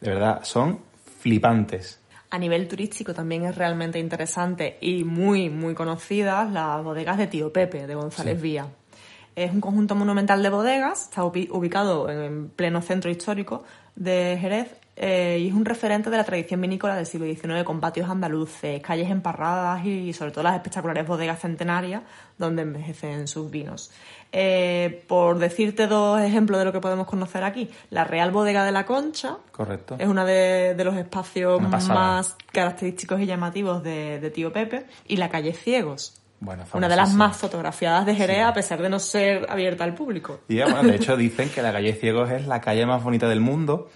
De 0.00 0.08
verdad, 0.10 0.40
son 0.42 0.80
flipantes. 1.20 2.00
A 2.30 2.38
nivel 2.38 2.66
turístico 2.66 3.12
también 3.14 3.44
es 3.44 3.54
realmente 3.54 3.98
interesante 3.98 4.78
y 4.80 5.04
muy, 5.04 5.48
muy 5.50 5.74
conocidas 5.74 6.50
las 6.50 6.82
bodegas 6.82 7.18
de 7.18 7.26
Tío 7.26 7.52
Pepe, 7.52 7.86
de 7.86 7.94
González 7.94 8.40
Vía. 8.40 8.66
Es 9.36 9.52
un 9.52 9.60
conjunto 9.60 9.94
monumental 9.94 10.42
de 10.42 10.48
bodegas, 10.48 11.02
está 11.10 11.22
ubi- 11.24 11.48
ubicado 11.50 12.08
en 12.10 12.48
pleno 12.48 12.80
centro 12.80 13.10
histórico 13.10 13.64
de 13.96 14.38
Jerez 14.40 14.74
eh, 14.96 15.38
y 15.40 15.48
es 15.48 15.54
un 15.54 15.66
referente 15.66 16.08
de 16.08 16.16
la 16.16 16.24
tradición 16.24 16.60
vinícola 16.60 16.96
del 16.96 17.04
siglo 17.04 17.26
XIX 17.26 17.64
con 17.64 17.80
patios 17.80 18.08
andaluces, 18.08 18.80
calles 18.82 19.10
emparradas 19.10 19.84
y 19.84 20.12
sobre 20.14 20.30
todo 20.30 20.44
las 20.44 20.54
espectaculares 20.54 21.06
bodegas 21.06 21.40
centenarias 21.40 22.02
donde 22.38 22.62
envejecen 22.62 23.28
sus 23.28 23.50
vinos. 23.50 23.90
Eh, 24.32 25.04
por 25.06 25.38
decirte 25.38 25.86
dos 25.86 26.20
ejemplos 26.20 26.58
de 26.58 26.64
lo 26.64 26.72
que 26.72 26.80
podemos 26.80 27.06
conocer 27.06 27.44
aquí, 27.44 27.70
la 27.90 28.04
Real 28.04 28.30
Bodega 28.30 28.64
de 28.64 28.72
la 28.72 28.86
Concha, 28.86 29.36
Correcto. 29.52 29.96
es 29.98 30.08
uno 30.08 30.24
de, 30.24 30.74
de 30.74 30.84
los 30.84 30.96
espacios 30.96 31.60
más 31.60 32.36
característicos 32.52 33.20
y 33.20 33.26
llamativos 33.26 33.82
de, 33.82 34.18
de 34.18 34.30
Tío 34.30 34.52
Pepe. 34.52 34.86
Y 35.06 35.16
la 35.16 35.28
calle 35.28 35.52
Ciegos. 35.52 36.20
Bueno, 36.40 36.64
Una 36.74 36.88
de 36.88 36.96
las 36.96 37.14
más 37.14 37.36
fotografiadas 37.38 38.04
de 38.04 38.14
Jerez, 38.14 38.44
a 38.44 38.52
pesar 38.52 38.82
de 38.82 38.90
no 38.90 38.98
ser 38.98 39.46
abierta 39.48 39.84
al 39.84 39.94
público. 39.94 40.40
Y 40.48 40.60
bueno, 40.60 40.82
de 40.82 40.96
hecho 40.96 41.16
dicen 41.16 41.48
que 41.48 41.62
la 41.62 41.72
calle 41.72 41.94
Ciegos 41.94 42.30
es 42.30 42.46
la 42.46 42.60
calle 42.60 42.84
más 42.84 43.02
bonita 43.02 43.26
del 43.26 43.40
mundo. 43.40 43.88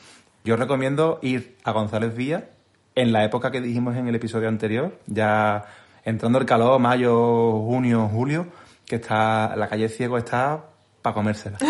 Yo 0.45 0.57
recomiendo 0.57 1.19
ir 1.23 1.57
a 1.65 1.73
González 1.73 2.15
Vía 2.15 2.51
en 2.95 3.13
la 3.13 3.25
época 3.25 3.51
que 3.51 3.61
dijimos 3.61 3.97
en 3.97 4.09
el 4.09 4.15
episodio 4.15 4.49
anterior, 4.49 4.99
ya 5.07 5.65
entrando 6.05 6.39
el 6.39 6.47
calor, 6.47 6.81
mayo, 6.81 7.61
junio, 7.61 8.09
julio, 8.13 8.47
que 8.87 8.97
está 8.97 9.55
la 9.57 9.69
calle 9.69 9.89
Ciegos 9.89 10.25
está 10.25 10.65
para 11.03 11.15
comérsela. 11.15 11.59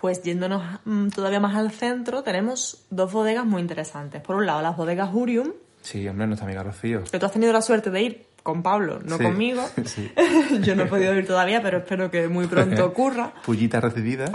Pues 0.00 0.22
yéndonos 0.22 0.62
mm, 0.86 1.08
todavía 1.08 1.40
más 1.40 1.54
al 1.54 1.70
centro, 1.72 2.22
tenemos 2.22 2.86
dos 2.88 3.12
bodegas 3.12 3.44
muy 3.44 3.60
interesantes. 3.60 4.22
Por 4.22 4.36
un 4.36 4.46
lado, 4.46 4.62
las 4.62 4.74
bodegas 4.74 5.10
Urium, 5.12 5.52
Sí, 5.82 6.06
hombre, 6.08 6.26
nuestra 6.26 6.46
amiga 6.46 6.62
Rocío. 6.62 7.04
que 7.04 7.18
tú 7.18 7.26
has 7.26 7.32
tenido 7.32 7.52
la 7.52 7.62
suerte 7.62 7.90
de 7.90 8.02
ir 8.02 8.26
con 8.42 8.62
Pablo, 8.62 9.00
no 9.04 9.16
Sí, 9.18 9.22
conmigo. 9.24 9.68
sí. 9.84 10.10
Yo 10.62 10.74
no 10.74 10.84
he 10.84 10.86
podido 10.86 11.14
ir 11.14 11.26
todavía, 11.26 11.62
pero 11.62 11.78
espero 11.78 12.10
que 12.10 12.28
muy 12.28 12.46
pronto 12.46 12.84
ocurra. 12.86 13.32
Pullita 13.44 13.80
recibida. 13.80 14.32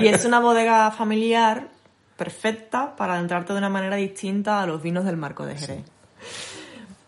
Y 0.00 0.08
es 0.08 0.24
una 0.24 0.40
bodega 0.40 0.90
familiar 0.90 1.68
perfecta 2.16 2.94
para 2.96 3.14
adentrarte 3.14 3.52
de 3.52 3.58
una 3.58 3.68
manera 3.68 3.96
distinta 3.96 4.62
a 4.62 4.66
los 4.66 4.82
vinos 4.82 5.04
del 5.04 5.16
marco 5.16 5.44
de 5.46 5.56
Jerez. 5.56 5.84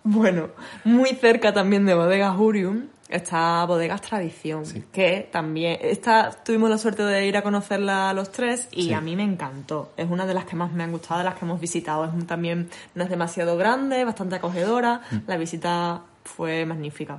Bueno, 0.08 0.50
muy 0.84 1.08
cerca 1.16 1.52
también 1.52 1.84
de 1.84 1.94
Bodegas 1.94 2.36
Urium 2.38 2.84
está 3.08 3.64
Bodegas 3.66 4.00
Tradición, 4.02 4.62
que 4.92 5.28
también 5.32 5.78
esta 5.82 6.30
tuvimos 6.44 6.70
la 6.70 6.78
suerte 6.78 7.02
de 7.02 7.26
ir 7.26 7.36
a 7.36 7.42
conocerla 7.42 8.10
a 8.10 8.14
los 8.14 8.30
tres 8.30 8.68
y 8.70 8.84
Sí. 8.84 8.92
a 8.92 9.00
mí 9.00 9.16
me 9.16 9.24
encantó. 9.24 9.90
Es 9.96 10.08
una 10.08 10.24
de 10.24 10.32
las 10.34 10.44
que 10.44 10.54
más 10.54 10.70
me 10.70 10.84
han 10.84 10.92
gustado, 10.92 11.18
de 11.18 11.24
las 11.24 11.34
que 11.34 11.44
hemos 11.44 11.60
visitado. 11.60 12.04
Es 12.04 12.12
un- 12.12 12.24
también 12.26 12.68
no 12.94 13.02
es 13.02 13.10
demasiado 13.10 13.56
grande, 13.56 14.04
bastante 14.04 14.36
acogedora. 14.36 15.00
La 15.26 15.36
visita 15.36 16.02
fue 16.22 16.64
magnífica. 16.66 17.18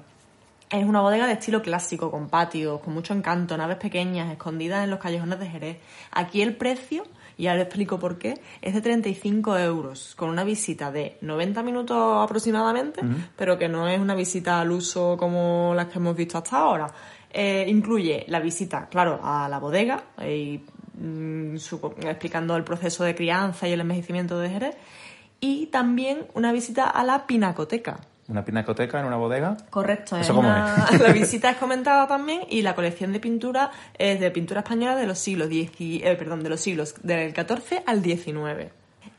Es 0.69 0.85
una 0.85 1.01
bodega 1.01 1.27
de 1.27 1.33
estilo 1.33 1.61
clásico, 1.61 2.09
con 2.09 2.29
patios, 2.29 2.79
con 2.81 2.93
mucho 2.93 3.13
encanto, 3.13 3.57
naves 3.57 3.77
pequeñas, 3.77 4.31
escondidas 4.31 4.83
en 4.85 4.91
los 4.91 4.99
callejones 4.99 5.39
de 5.39 5.47
Jerez. 5.49 5.77
Aquí 6.11 6.41
el 6.41 6.55
precio, 6.55 7.03
y 7.37 7.43
le 7.43 7.61
explico 7.61 7.99
por 7.99 8.17
qué, 8.17 8.33
es 8.61 8.73
de 8.73 8.81
35 8.81 9.57
euros, 9.59 10.15
con 10.15 10.29
una 10.29 10.43
visita 10.43 10.91
de 10.91 11.17
90 11.21 11.61
minutos 11.61 11.97
aproximadamente, 12.23 13.01
pero 13.35 13.57
que 13.57 13.69
no 13.69 13.87
es 13.87 13.99
una 13.99 14.15
visita 14.15 14.59
al 14.59 14.71
uso 14.71 15.15
como 15.17 15.73
las 15.75 15.87
que 15.87 15.99
hemos 15.99 16.15
visto 16.15 16.39
hasta 16.39 16.57
ahora. 16.57 16.87
Eh, 17.29 17.65
incluye 17.67 18.25
la 18.27 18.39
visita, 18.39 18.87
claro, 18.89 19.19
a 19.21 19.47
la 19.47 19.59
bodega, 19.59 20.03
y, 20.27 20.63
mm, 20.99 21.57
explicando 22.07 22.55
el 22.55 22.63
proceso 22.63 23.03
de 23.03 23.13
crianza 23.13 23.67
y 23.67 23.73
el 23.73 23.81
envejecimiento 23.81 24.39
de 24.39 24.49
Jerez, 24.49 24.75
y 25.39 25.67
también 25.67 26.25
una 26.33 26.51
visita 26.51 26.89
a 26.89 27.03
la 27.03 27.27
pinacoteca. 27.27 27.99
Una 28.27 28.43
pinacoteca 28.43 28.99
en 28.99 29.05
una 29.05 29.15
bodega. 29.15 29.55
Correcto, 29.69 30.17
es 30.17 30.23
¿Eso 30.23 30.35
cómo 30.35 30.49
una- 30.49 30.87
es? 30.91 30.99
la 31.01 31.11
visita 31.13 31.49
es 31.49 31.57
comentada 31.57 32.07
también 32.07 32.41
y 32.49 32.61
la 32.61 32.75
colección 32.75 33.13
de 33.13 33.19
pintura 33.19 33.71
es 33.97 34.19
de 34.19 34.31
pintura 34.31 34.59
española 34.61 34.95
de 34.95 35.07
los 35.07 35.17
siglos 35.19 35.49
dieci- 35.49 36.01
eh, 36.03 36.15
perdón, 36.17 36.43
de 36.43 36.49
los 36.49 36.59
siglos 36.59 36.95
del 37.03 37.33
14 37.33 37.83
al 37.85 38.01
19. 38.01 38.71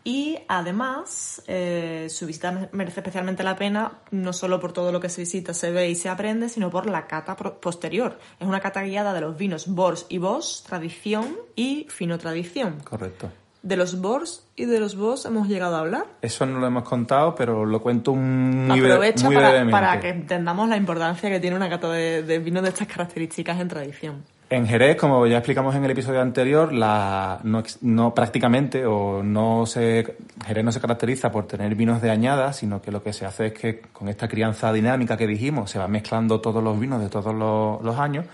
Y 0.05 0.39
además, 0.49 1.43
eh, 1.49 2.07
su 2.11 2.27
visita 2.27 2.53
me- 2.53 2.69
merece 2.73 3.01
especialmente 3.01 3.43
la 3.43 3.57
pena, 3.57 3.93
no 4.11 4.33
solo 4.33 4.59
por 4.61 4.73
todo 4.73 4.91
lo 4.93 5.01
que 5.01 5.09
se 5.11 5.23
visita, 5.23 5.53
se 5.53 5.71
ve 5.71 5.89
y 5.91 5.95
se 5.95 6.09
aprende, 6.09 6.49
sino 6.49 6.71
por 6.71 6.87
la 6.87 7.07
cata 7.07 7.37
posterior. 7.37 8.19
Es 8.41 8.47
una 8.47 8.61
cata 8.61 8.83
guiada 8.83 9.13
de 9.13 9.21
los 9.21 9.37
vinos 9.37 9.67
Bors 9.69 10.07
y 10.09 10.19
Vos, 10.19 10.65
tradición 10.67 11.37
y 11.57 11.87
fino 11.91 12.17
tradición. 12.19 12.81
Correcto. 12.85 13.31
De 13.69 13.77
los 13.77 14.01
Bors 14.01 14.47
y 14.57 14.65
de 14.65 14.81
los 14.81 14.97
Vos 14.97 15.27
hemos 15.27 15.47
llegado 15.47 15.77
a 15.77 15.81
hablar. 15.81 16.07
Eso 16.23 16.47
no 16.47 16.59
lo 16.59 16.67
hemos 16.67 16.85
contado, 16.85 17.35
pero 17.35 17.67
lo 17.67 17.83
cuento 17.83 18.15
muy, 18.15 18.81
Aprovecho 18.81 19.27
muy 19.27 19.35
para, 19.35 19.51
brevemente. 19.51 19.73
para 19.73 20.01
que 20.01 20.09
entendamos 20.09 20.71
la 20.71 20.79
importancia 20.79 21.29
que 21.29 21.39
tiene 21.39 21.55
una 21.55 21.69
cata 21.69 21.91
de, 21.93 22.23
de 22.23 22.39
vinos 22.39 22.63
de 22.63 22.71
estas 22.71 22.89
características 22.89 23.61
en 23.61 23.69
tradición. 23.69 24.25
En 24.51 24.67
Jerez, 24.67 24.97
como 24.97 25.27
ya 25.27 25.37
explicamos 25.37 25.75
en 25.75 25.85
el 25.85 25.91
episodio 25.91 26.23
anterior, 26.23 26.73
la, 26.73 27.41
no, 27.45 27.63
no 27.83 28.15
prácticamente 28.15 28.87
o 28.87 29.23
no 29.23 29.67
se 29.67 30.17
Jerez 30.47 30.65
no 30.65 30.73
se 30.73 30.81
caracteriza 30.81 31.31
por 31.31 31.47
tener 31.47 31.75
vinos 31.75 32.01
de 32.01 32.11
añada, 32.11 32.55
sino 32.55 32.81
que 32.81 32.91
lo 32.91 33.03
que 33.03 33.13
se 33.13 33.27
hace 33.27 33.49
es 33.49 33.53
que 33.53 33.81
con 33.93 34.09
esta 34.09 34.27
crianza 34.27 34.73
dinámica 34.73 35.19
que 35.19 35.27
dijimos, 35.27 35.71
se 35.71 35.79
van 35.79 35.91
mezclando 35.91 36.41
todos 36.41 36.65
los 36.65 36.81
vinos 36.81 37.03
de 37.03 37.11
todos 37.11 37.35
los, 37.35 37.83
los 37.83 37.99
años. 37.99 38.25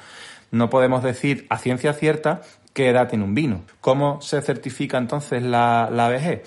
No 0.53 0.71
podemos 0.71 1.03
decir 1.03 1.47
a 1.51 1.59
ciencia 1.59 1.93
cierta 1.95 2.43
qué 2.75 2.91
edad 2.91 3.09
tiene 3.09 3.25
un 3.25 3.35
vino. 3.35 3.63
¿Cómo 3.81 4.21
se 4.21 4.43
certifica 4.43 4.99
entonces 4.99 5.43
la, 5.43 5.89
la 5.91 6.09
vejez? 6.11 6.43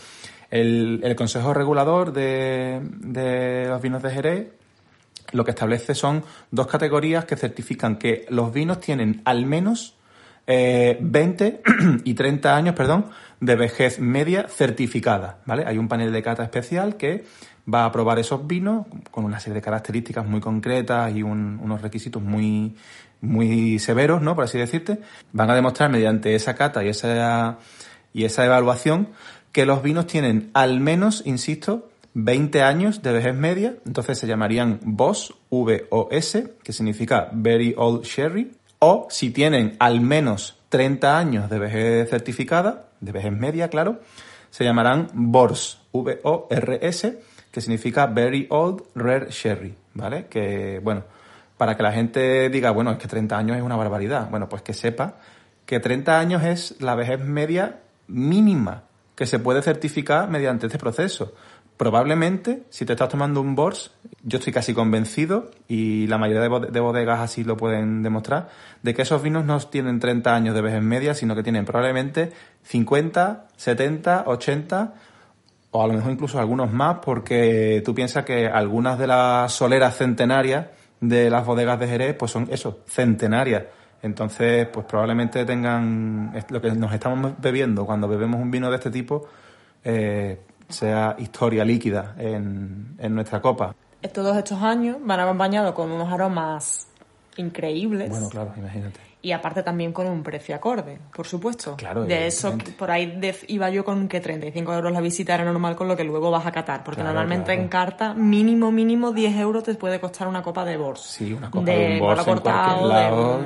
El, 0.52 1.02
el 1.04 1.16
Consejo 1.16 1.54
Regulador 1.54 2.14
de, 2.14 2.80
de 3.00 3.66
los 3.68 3.82
vinos 3.82 4.04
de 4.04 4.12
Jerez 4.12 4.48
lo 5.34 5.44
que 5.44 5.52
establece 5.52 5.94
son 5.94 6.24
dos 6.52 6.68
categorías 6.68 7.26
que 7.26 7.36
certifican 7.36 7.98
que 7.98 8.26
los 8.30 8.54
vinos 8.54 8.80
tienen 8.80 9.22
al 9.26 9.46
menos 9.46 9.96
eh, 10.46 10.98
20 11.02 11.62
y 12.06 12.14
30 12.14 12.56
años, 12.56 12.76
perdón, 12.76 13.08
de 13.42 13.56
vejez 13.58 14.00
media 14.00 14.48
certificada, 14.48 15.40
¿vale? 15.46 15.66
Hay 15.68 15.78
un 15.78 15.90
panel 15.90 16.14
de 16.14 16.24
cata 16.24 16.44
especial 16.44 16.96
que 16.96 17.26
va 17.72 17.84
a 17.84 17.92
probar 17.92 18.18
esos 18.20 18.48
vinos 18.48 18.86
con 19.12 19.26
una 19.26 19.42
serie 19.42 19.56
de 19.56 19.62
características 19.62 20.26
muy 20.26 20.40
concretas 20.40 21.14
y 21.14 21.24
un- 21.24 21.60
unos 21.62 21.82
requisitos 21.82 22.22
muy, 22.24 22.78
muy 23.22 23.80
severos, 23.80 24.22
¿no? 24.22 24.36
Por 24.36 24.44
así 24.44 24.58
decirte. 24.58 25.00
Van 25.34 25.50
a 25.50 25.56
demostrar 25.56 25.90
mediante 25.90 26.36
esa 26.36 26.56
cata 26.56 26.84
y 26.84 26.90
esa, 26.90 27.58
y 28.14 28.26
esa 28.26 28.46
evaluación 28.46 29.10
que 29.52 29.66
los 29.66 29.82
vinos 29.82 30.08
tienen 30.08 30.52
al 30.54 30.80
menos, 30.80 31.24
insisto, 31.26 31.90
20 32.14 32.64
años 32.64 33.02
de 33.02 33.12
vejez 33.12 33.36
media, 33.36 33.76
entonces 33.86 34.18
se 34.18 34.28
llamarían 34.28 34.80
VOS, 34.84 35.36
V-O-S, 35.50 36.54
que 36.64 36.74
significa 36.74 37.30
Very 37.32 37.76
Old 37.78 38.04
Sherry, 38.04 38.52
o 38.80 39.08
si 39.10 39.30
tienen 39.32 39.76
al 39.80 40.02
menos 40.02 40.60
30 40.70 41.18
años 41.18 41.50
de 41.50 41.60
vejez 41.60 42.10
certificada, 42.10 42.90
de 43.00 43.12
vejez 43.12 43.32
media, 43.32 43.70
claro, 43.70 44.00
se 44.50 44.64
llamarán 44.64 45.10
VORS, 45.14 45.80
V-O-R-S, 45.92 47.20
que 47.52 47.62
significa 47.62 48.08
Very 48.08 48.48
Old 48.50 48.84
Rare 48.96 49.28
Sherry, 49.30 49.76
¿vale? 49.94 50.26
Que, 50.28 50.80
bueno, 50.84 51.04
para 51.58 51.76
que 51.76 51.84
la 51.84 51.92
gente 51.92 52.50
diga, 52.50 52.72
bueno, 52.72 52.92
es 52.92 52.98
que 52.98 53.08
30 53.08 53.38
años 53.38 53.58
es 53.58 53.64
una 53.64 53.76
barbaridad, 53.76 54.30
bueno, 54.30 54.48
pues 54.48 54.62
que 54.62 54.74
sepa 54.74 55.16
que 55.66 55.80
30 55.80 56.20
años 56.20 56.44
es 56.44 56.82
la 56.82 56.96
vejez 56.96 57.20
media 57.20 57.80
mínima 58.08 58.84
que 59.16 59.26
se 59.26 59.40
puede 59.40 59.62
certificar 59.62 60.30
mediante 60.30 60.68
este 60.68 60.78
proceso. 60.78 61.34
Probablemente, 61.76 62.64
si 62.70 62.86
te 62.86 62.94
estás 62.94 63.10
tomando 63.10 63.40
un 63.42 63.54
BORS, 63.54 63.92
yo 64.24 64.40
estoy 64.40 64.52
casi 64.54 64.74
convencido, 64.74 65.52
y 65.68 66.08
la 66.08 66.18
mayoría 66.18 66.42
de, 66.42 66.50
bod- 66.50 66.70
de 66.70 66.80
bodegas 66.80 67.20
así 67.20 67.44
lo 67.44 67.56
pueden 67.58 68.02
demostrar, 68.02 68.50
de 68.82 68.94
que 68.96 69.04
esos 69.04 69.22
vinos 69.22 69.46
no 69.46 69.60
tienen 69.60 70.00
30 70.00 70.34
años 70.34 70.56
de 70.56 70.62
vejez 70.62 70.82
media, 70.82 71.14
sino 71.14 71.36
que 71.36 71.44
tienen 71.44 71.66
probablemente 71.66 72.32
50, 72.64 73.48
70, 73.56 74.24
80 74.26 74.94
o 75.72 75.84
a 75.84 75.88
lo 75.88 75.94
mejor 75.94 76.12
incluso 76.14 76.40
algunos 76.40 76.72
más, 76.72 76.98
porque 77.04 77.84
tú 77.86 77.94
piensas 77.94 78.26
que 78.26 78.48
algunas 78.48 78.98
de 78.98 79.08
las 79.08 79.52
soleras 79.54 79.98
centenarias 79.98 80.68
de 81.00 81.30
las 81.30 81.46
bodegas 81.46 81.80
de 81.80 81.88
Jerez, 81.88 82.16
pues 82.16 82.32
son 82.32 82.48
eso, 82.52 82.80
centenarias. 82.88 83.64
Entonces, 84.02 84.68
pues 84.68 84.86
probablemente 84.86 85.44
tengan 85.46 86.34
lo 86.50 86.62
que 86.62 86.72
nos 86.72 86.94
estamos 86.94 87.34
bebiendo 87.40 87.86
cuando 87.86 88.08
bebemos 88.08 88.40
un 88.40 88.52
vino 88.52 88.70
de 88.70 88.76
este 88.76 88.92
tipo, 88.92 89.28
eh, 89.84 90.40
sea 90.70 91.16
historia 91.18 91.66
líquida 91.66 92.16
en, 92.18 92.96
en 93.00 93.16
nuestra 93.16 93.42
copa. 93.42 93.76
Todos 94.14 94.38
estos 94.38 94.62
años 94.62 94.98
van 95.02 95.20
acompañados 95.20 95.74
con 95.74 95.92
unos 95.92 96.12
aromas 96.12 96.88
increíbles. 97.38 98.10
Bueno, 98.10 98.30
claro, 98.30 98.54
imagínate. 98.56 99.07
Y 99.28 99.34
aparte 99.34 99.62
también 99.62 99.92
con 99.92 100.08
un 100.08 100.24
precio 100.24 100.56
acorde, 100.56 101.00
por 101.14 101.28
supuesto. 101.28 101.76
Claro, 101.76 102.06
De 102.06 102.28
eso, 102.28 102.58
por 102.80 102.90
ahí 102.92 103.08
de- 103.20 103.36
iba 103.50 103.70
yo 103.70 103.84
con 103.84 104.08
que 104.08 104.22
35 104.22 104.74
euros 104.74 104.94
la 104.94 105.02
visita 105.02 105.34
era 105.36 105.44
normal 105.44 105.76
con 105.76 105.90
lo 105.90 105.98
que 105.98 106.06
luego 106.06 106.32
vas 106.32 106.46
a 106.46 106.52
catar. 106.54 106.82
Porque 106.86 107.02
Claro, 107.02 107.10
normalmente 107.14 107.48
claro. 107.48 107.62
en 107.62 107.68
carta, 107.68 108.14
mínimo, 108.14 108.72
mínimo 108.72 109.12
10 109.12 109.36
euros 109.36 109.64
te 109.66 109.76
puede 109.76 110.00
costar 110.00 110.30
una 110.30 110.42
copa 110.42 110.64
de 110.64 110.78
Bors. 110.78 111.02
Sí, 111.02 111.34
una 111.34 111.52
copa 111.52 111.66
de, 111.66 111.96
en 111.98 112.00
cualquier 112.00 112.26
cortado, 112.26 112.88
de 112.88 112.94
lado, 112.94 113.42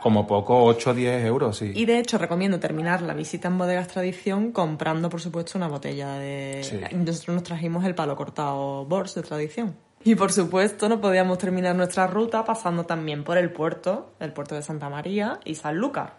como 0.00 0.26
poco 0.26 0.64
8 0.64 0.90
o 0.90 0.94
10 0.94 1.24
euros, 1.26 1.58
sí. 1.58 1.72
Y 1.74 1.84
de 1.84 1.98
hecho 1.98 2.16
recomiendo 2.16 2.58
terminar 2.58 3.02
la 3.02 3.12
visita 3.12 3.48
en 3.48 3.58
Bodegas 3.58 3.88
Tradición 3.88 4.50
comprando, 4.52 5.10
por 5.10 5.20
supuesto, 5.20 5.58
una 5.58 5.68
botella 5.68 6.14
de... 6.14 6.60
Sí. 6.62 6.80
Nosotros 6.96 7.34
nos 7.34 7.42
trajimos 7.44 7.84
el 7.84 7.94
palo 7.94 8.16
cortado 8.16 8.86
Bors 8.86 9.14
de 9.14 9.22
Tradición. 9.22 9.76
Y 10.04 10.14
por 10.16 10.32
supuesto 10.32 10.88
no 10.88 11.00
podíamos 11.00 11.38
terminar 11.38 11.76
nuestra 11.76 12.06
ruta 12.06 12.44
pasando 12.44 12.84
también 12.84 13.22
por 13.24 13.38
el 13.38 13.50
puerto, 13.52 14.12
el 14.20 14.32
puerto 14.32 14.54
de 14.54 14.62
Santa 14.62 14.88
María 14.88 15.38
y 15.44 15.54
Sanlúcar. 15.54 16.14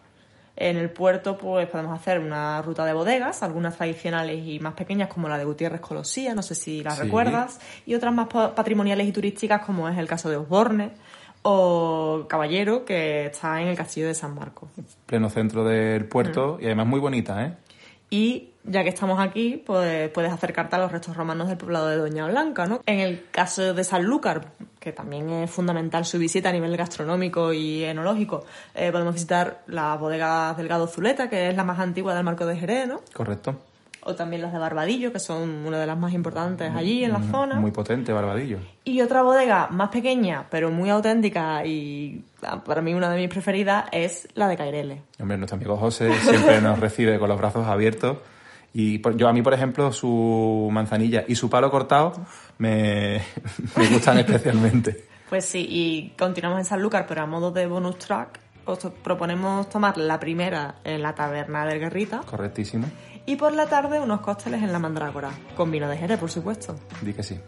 En 0.56 0.78
el 0.78 0.90
puerto 0.92 1.38
pues 1.38 1.68
podemos 1.68 2.00
hacer 2.00 2.20
una 2.20 2.62
ruta 2.62 2.86
de 2.86 2.94
bodegas, 2.94 3.42
algunas 3.42 3.76
tradicionales 3.76 4.46
y 4.46 4.60
más 4.60 4.74
pequeñas 4.76 5.10
como 5.10 5.28
la 5.28 5.38
de 5.38 5.46
Gutiérrez 5.46 5.82
Colosía, 5.82 6.36
no 6.36 6.44
sé 6.44 6.54
si 6.56 6.84
la 6.84 6.92
Sí. 6.92 7.02
recuerdas, 7.02 7.60
y 7.88 7.96
otras 7.96 8.14
más 8.14 8.28
pa- 8.28 8.54
patrimoniales 8.54 9.08
y 9.08 9.12
turísticas 9.12 9.66
como 9.66 9.90
es 9.90 9.98
el 9.98 10.08
caso 10.08 10.30
de 10.30 10.38
Osborne 10.38 10.92
o 11.42 12.26
Caballero 12.30 12.86
que 12.86 13.26
está 13.26 13.62
en 13.62 13.68
el 13.68 13.76
castillo 13.76 14.08
de 14.08 14.14
San 14.16 14.36
Marcos. 14.36 14.70
Pleno 15.06 15.30
centro 15.30 15.66
del 15.66 16.06
Mm. 16.06 16.10
puerto 16.10 16.58
y 16.62 16.66
además 16.68 16.88
muy 16.88 17.00
bonita, 17.00 17.44
¿eh? 17.46 17.54
Y 18.14 18.52
ya 18.64 18.84
que 18.84 18.90
estamos 18.90 19.20
aquí, 19.20 19.60
pues 19.66 20.08
puedes 20.12 20.32
acercarte 20.32 20.76
a 20.76 20.80
los 20.80 20.92
restos 20.92 21.18
romanos 21.18 21.48
del 21.48 21.58
poblado 21.58 21.88
de 21.88 21.98
Doña 21.98 22.28
Blanca, 22.28 22.68
¿no? 22.68 22.82
En 22.86 23.00
el 23.00 23.26
caso 23.32 23.74
de 23.74 23.84
Sanlúcar, 23.84 24.52
que 24.80 24.92
también 24.92 25.28
es 25.32 25.50
fundamental 25.50 26.06
su 26.06 26.20
visita 26.20 26.50
a 26.50 26.52
nivel 26.52 26.78
gastronómico 26.78 27.54
y 27.54 27.84
enológico, 27.84 28.46
eh, 28.76 28.92
podemos 28.92 29.16
visitar 29.16 29.64
la 29.66 29.96
bodega 29.96 30.54
Delgado 30.54 30.86
Zuleta, 30.86 31.28
que 31.28 31.50
es 31.50 31.56
la 31.56 31.64
más 31.64 31.80
antigua 31.80 32.14
del 32.14 32.24
Marco 32.24 32.46
de 32.46 32.56
Jerez, 32.56 32.88
¿no? 32.88 33.02
Correcto. 33.16 33.58
O 34.06 34.16
también 34.16 34.42
las 34.42 34.52
de 34.52 34.60
Barbadillo, 34.60 35.14
que 35.14 35.20
son 35.20 35.66
una 35.66 35.80
de 35.80 35.88
las 35.88 35.98
más 35.98 36.14
importantes 36.14 36.72
allí 36.76 37.04
en 37.06 37.14
la 37.14 37.22
zona. 37.22 37.56
Muy 37.56 37.72
potente, 37.72 38.12
Barbadillo. 38.12 38.58
Y 38.84 39.02
otra 39.02 39.22
bodega 39.22 39.68
más 39.70 39.90
pequeña, 39.90 40.46
pero 40.50 40.72
muy 40.72 40.90
auténtica 40.90 41.66
y 41.66 42.24
ah, 42.42 42.64
para 42.64 42.82
mí 42.82 42.94
una 42.94 43.10
de 43.10 43.18
mis 43.18 43.30
preferidas 43.30 43.86
es 43.92 44.28
la 44.36 44.48
de 44.48 44.58
Caireles. 44.58 45.00
Hombre, 45.20 45.38
nuestro 45.38 45.56
amigo 45.56 45.78
José 45.78 46.12
siempre 46.20 46.60
nos 46.60 46.80
recibe 46.82 47.18
con 47.18 47.30
los 47.30 47.38
brazos 47.38 47.66
abiertos. 47.66 48.18
Y 48.74 49.02
yo 49.16 49.28
a 49.28 49.34
mí, 49.34 49.42
por 49.42 49.54
ejemplo, 49.54 49.92
su 49.92 50.68
manzanilla 50.72 51.24
y 51.28 51.36
su 51.36 51.50
palo 51.50 51.70
cortado 51.70 52.14
me, 52.58 53.22
me 53.78 53.88
gustan 53.88 54.18
especialmente. 54.18 55.06
Pues 55.30 55.46
sí, 55.46 55.66
y 55.70 56.14
continuamos 56.18 56.60
en 56.60 56.66
Sanlúcar, 56.66 57.06
pero 57.08 57.22
a 57.22 57.26
modo 57.26 57.52
de 57.52 57.68
bonus 57.68 57.98
track, 58.00 58.40
os 58.66 58.80
proponemos 59.04 59.70
tomar 59.70 59.98
la 59.98 60.20
primera 60.20 60.76
en 60.84 61.02
la 61.02 61.14
taberna 61.16 61.66
del 61.66 61.80
Guerrita 61.80 62.22
Correctísimo. 62.26 62.88
Y 63.26 63.36
por 63.36 63.54
la 63.54 63.68
tarde 63.68 64.00
unos 64.00 64.22
cócteles 64.22 64.64
en 64.64 64.72
la 64.72 64.80
Mandrágora, 64.80 65.32
con 65.56 65.72
vino 65.72 65.88
de 65.88 65.98
Jerez, 65.98 66.20
por 66.20 66.30
supuesto. 66.30 66.76
Di 67.02 67.14
que 67.14 67.24
sí. 67.24 67.40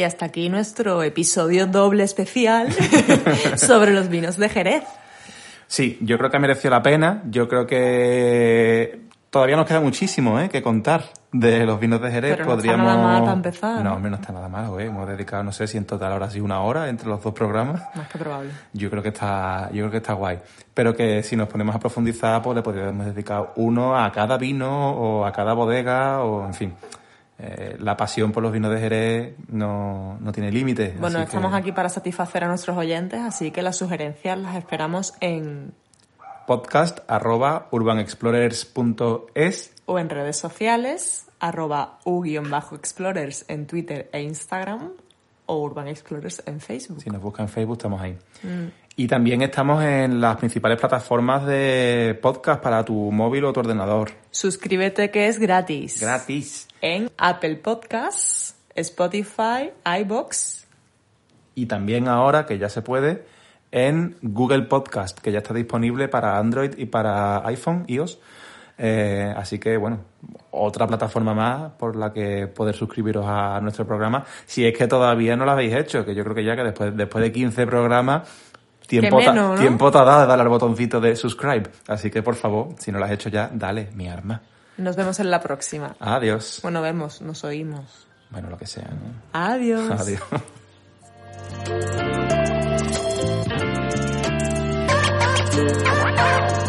Y 0.00 0.02
hasta 0.02 0.24
aquí 0.24 0.48
nuestro 0.48 1.02
episodio 1.02 1.66
doble 1.66 2.04
especial 2.04 2.72
sobre 3.56 3.92
los 3.92 4.08
vinos 4.08 4.38
de 4.38 4.48
Jerez. 4.48 4.84
Sí, 5.66 5.98
yo 6.00 6.16
creo 6.16 6.30
que 6.30 6.38
ha 6.38 6.40
merecido 6.40 6.70
la 6.70 6.82
pena. 6.82 7.22
Yo 7.28 7.48
creo 7.48 7.66
que 7.66 8.98
todavía 9.28 9.56
nos 9.56 9.66
queda 9.66 9.80
muchísimo 9.80 10.40
¿eh? 10.40 10.48
que 10.48 10.62
contar 10.62 11.04
de 11.32 11.66
los 11.66 11.78
vinos 11.78 12.00
de 12.00 12.10
Jerez. 12.10 12.30
Pero 12.30 12.46
no 12.46 12.52
está 12.52 12.56
Podríamos... 12.56 12.86
nada 12.86 13.02
mal 13.02 13.20
para 13.20 13.32
empezar, 13.34 13.84
No, 13.84 13.92
hombre, 13.92 14.10
no 14.10 14.16
está 14.16 14.32
nada 14.32 14.48
mal. 14.48 14.70
güey. 14.70 14.86
Hemos 14.86 15.06
dedicado, 15.06 15.44
no 15.44 15.52
sé 15.52 15.66
si 15.66 15.76
en 15.76 15.84
total 15.84 16.12
ahora 16.12 16.30
sí 16.30 16.40
una 16.40 16.62
hora 16.62 16.88
entre 16.88 17.06
los 17.06 17.22
dos 17.22 17.34
programas. 17.34 17.82
Más 17.94 18.08
que 18.08 18.16
probable. 18.16 18.52
Yo 18.72 18.88
creo 18.88 19.02
que 19.02 19.10
está, 19.10 19.68
yo 19.70 19.80
creo 19.80 19.90
que 19.90 19.98
está 19.98 20.14
guay. 20.14 20.38
Pero 20.72 20.96
que 20.96 21.22
si 21.22 21.36
nos 21.36 21.46
ponemos 21.46 21.76
a 21.76 21.78
profundizar, 21.78 22.40
pues 22.40 22.56
le 22.56 22.62
podríamos 22.62 23.04
dedicar 23.04 23.52
uno 23.56 23.98
a 24.02 24.10
cada 24.12 24.38
vino 24.38 24.92
o 24.92 25.26
a 25.26 25.32
cada 25.32 25.52
bodega 25.52 26.22
o, 26.22 26.46
en 26.46 26.54
fin. 26.54 26.72
Eh, 27.42 27.78
la 27.80 27.96
pasión 27.96 28.32
por 28.32 28.42
los 28.42 28.52
vinos 28.52 28.70
de 28.70 28.80
Jerez 28.80 29.34
no, 29.48 30.18
no 30.20 30.30
tiene 30.30 30.52
límites. 30.52 31.00
Bueno, 31.00 31.16
así 31.18 31.30
que 31.30 31.36
estamos 31.36 31.54
aquí 31.54 31.72
para 31.72 31.88
satisfacer 31.88 32.44
a 32.44 32.48
nuestros 32.48 32.76
oyentes, 32.76 33.18
así 33.20 33.50
que 33.50 33.62
las 33.62 33.76
sugerencias 33.76 34.38
las 34.38 34.56
esperamos 34.56 35.14
en 35.20 35.72
Podcast 36.46 36.98
arroba 37.08 37.68
urbanexplorers.es 37.70 39.72
o 39.86 39.98
en 39.98 40.10
redes 40.10 40.36
sociales, 40.36 41.28
arroba 41.38 41.98
u-explorers 42.04 43.46
en 43.48 43.66
Twitter 43.66 44.10
e 44.12 44.20
Instagram 44.22 44.90
o 45.46 45.62
Urban 45.62 45.88
Explorers 45.88 46.42
en 46.46 46.60
Facebook. 46.60 47.00
Si 47.02 47.08
nos 47.10 47.22
buscan 47.22 47.46
en 47.46 47.52
Facebook, 47.52 47.76
estamos 47.76 48.00
ahí. 48.00 48.16
Y 49.00 49.08
también 49.08 49.40
estamos 49.40 49.82
en 49.82 50.20
las 50.20 50.36
principales 50.36 50.78
plataformas 50.78 51.46
de 51.46 52.18
podcast 52.20 52.62
para 52.62 52.84
tu 52.84 53.10
móvil 53.10 53.46
o 53.46 53.52
tu 53.54 53.60
ordenador. 53.60 54.10
Suscríbete 54.30 55.10
que 55.10 55.26
es 55.26 55.38
gratis. 55.38 56.02
Gratis. 56.02 56.68
En 56.82 57.10
Apple 57.16 57.56
Podcasts, 57.56 58.56
Spotify, 58.74 59.70
iBox. 60.02 60.66
Y 61.54 61.64
también 61.64 62.08
ahora, 62.08 62.44
que 62.44 62.58
ya 62.58 62.68
se 62.68 62.82
puede, 62.82 63.24
en 63.72 64.18
Google 64.20 64.64
Podcast, 64.64 65.18
que 65.18 65.32
ya 65.32 65.38
está 65.38 65.54
disponible 65.54 66.08
para 66.08 66.36
Android 66.36 66.72
y 66.76 66.84
para 66.84 67.38
iPhone, 67.46 67.84
iOS. 67.86 68.18
Eh, 68.76 69.32
así 69.34 69.58
que, 69.58 69.78
bueno, 69.78 70.04
otra 70.50 70.86
plataforma 70.86 71.32
más 71.32 71.72
por 71.72 71.96
la 71.96 72.12
que 72.12 72.48
poder 72.48 72.74
suscribiros 72.74 73.24
a 73.26 73.60
nuestro 73.62 73.86
programa. 73.86 74.26
Si 74.44 74.66
es 74.66 74.76
que 74.76 74.86
todavía 74.86 75.36
no 75.36 75.46
lo 75.46 75.52
habéis 75.52 75.74
hecho, 75.74 76.04
que 76.04 76.14
yo 76.14 76.22
creo 76.22 76.34
que 76.34 76.44
ya 76.44 76.54
que 76.54 76.64
después, 76.64 76.94
después 76.94 77.24
de 77.24 77.32
15 77.32 77.66
programas, 77.66 78.28
Tiempo, 78.90 79.20
tiempo 79.56 79.90
te 79.92 79.98
ha 79.98 80.02
dado 80.02 80.22
de 80.22 80.26
darle 80.26 80.42
al 80.42 80.48
botoncito 80.48 81.00
de 81.00 81.14
subscribe. 81.14 81.70
Así 81.86 82.10
que, 82.10 82.24
por 82.24 82.34
favor, 82.34 82.74
si 82.76 82.90
no 82.90 82.98
lo 82.98 83.04
has 83.04 83.12
hecho 83.12 83.28
ya, 83.28 83.48
dale, 83.52 83.88
mi 83.94 84.08
arma. 84.08 84.42
Nos 84.78 84.96
vemos 84.96 85.20
en 85.20 85.30
la 85.30 85.40
próxima. 85.40 85.94
Adiós. 86.00 86.58
Bueno, 86.64 86.82
vemos, 86.82 87.22
nos 87.22 87.44
oímos. 87.44 88.08
Bueno, 88.30 88.50
lo 88.50 88.58
que 88.58 88.66
sea. 88.66 88.88
¿no? 88.88 89.12
Adiós. 89.32 89.92
Adiós. 89.92 90.20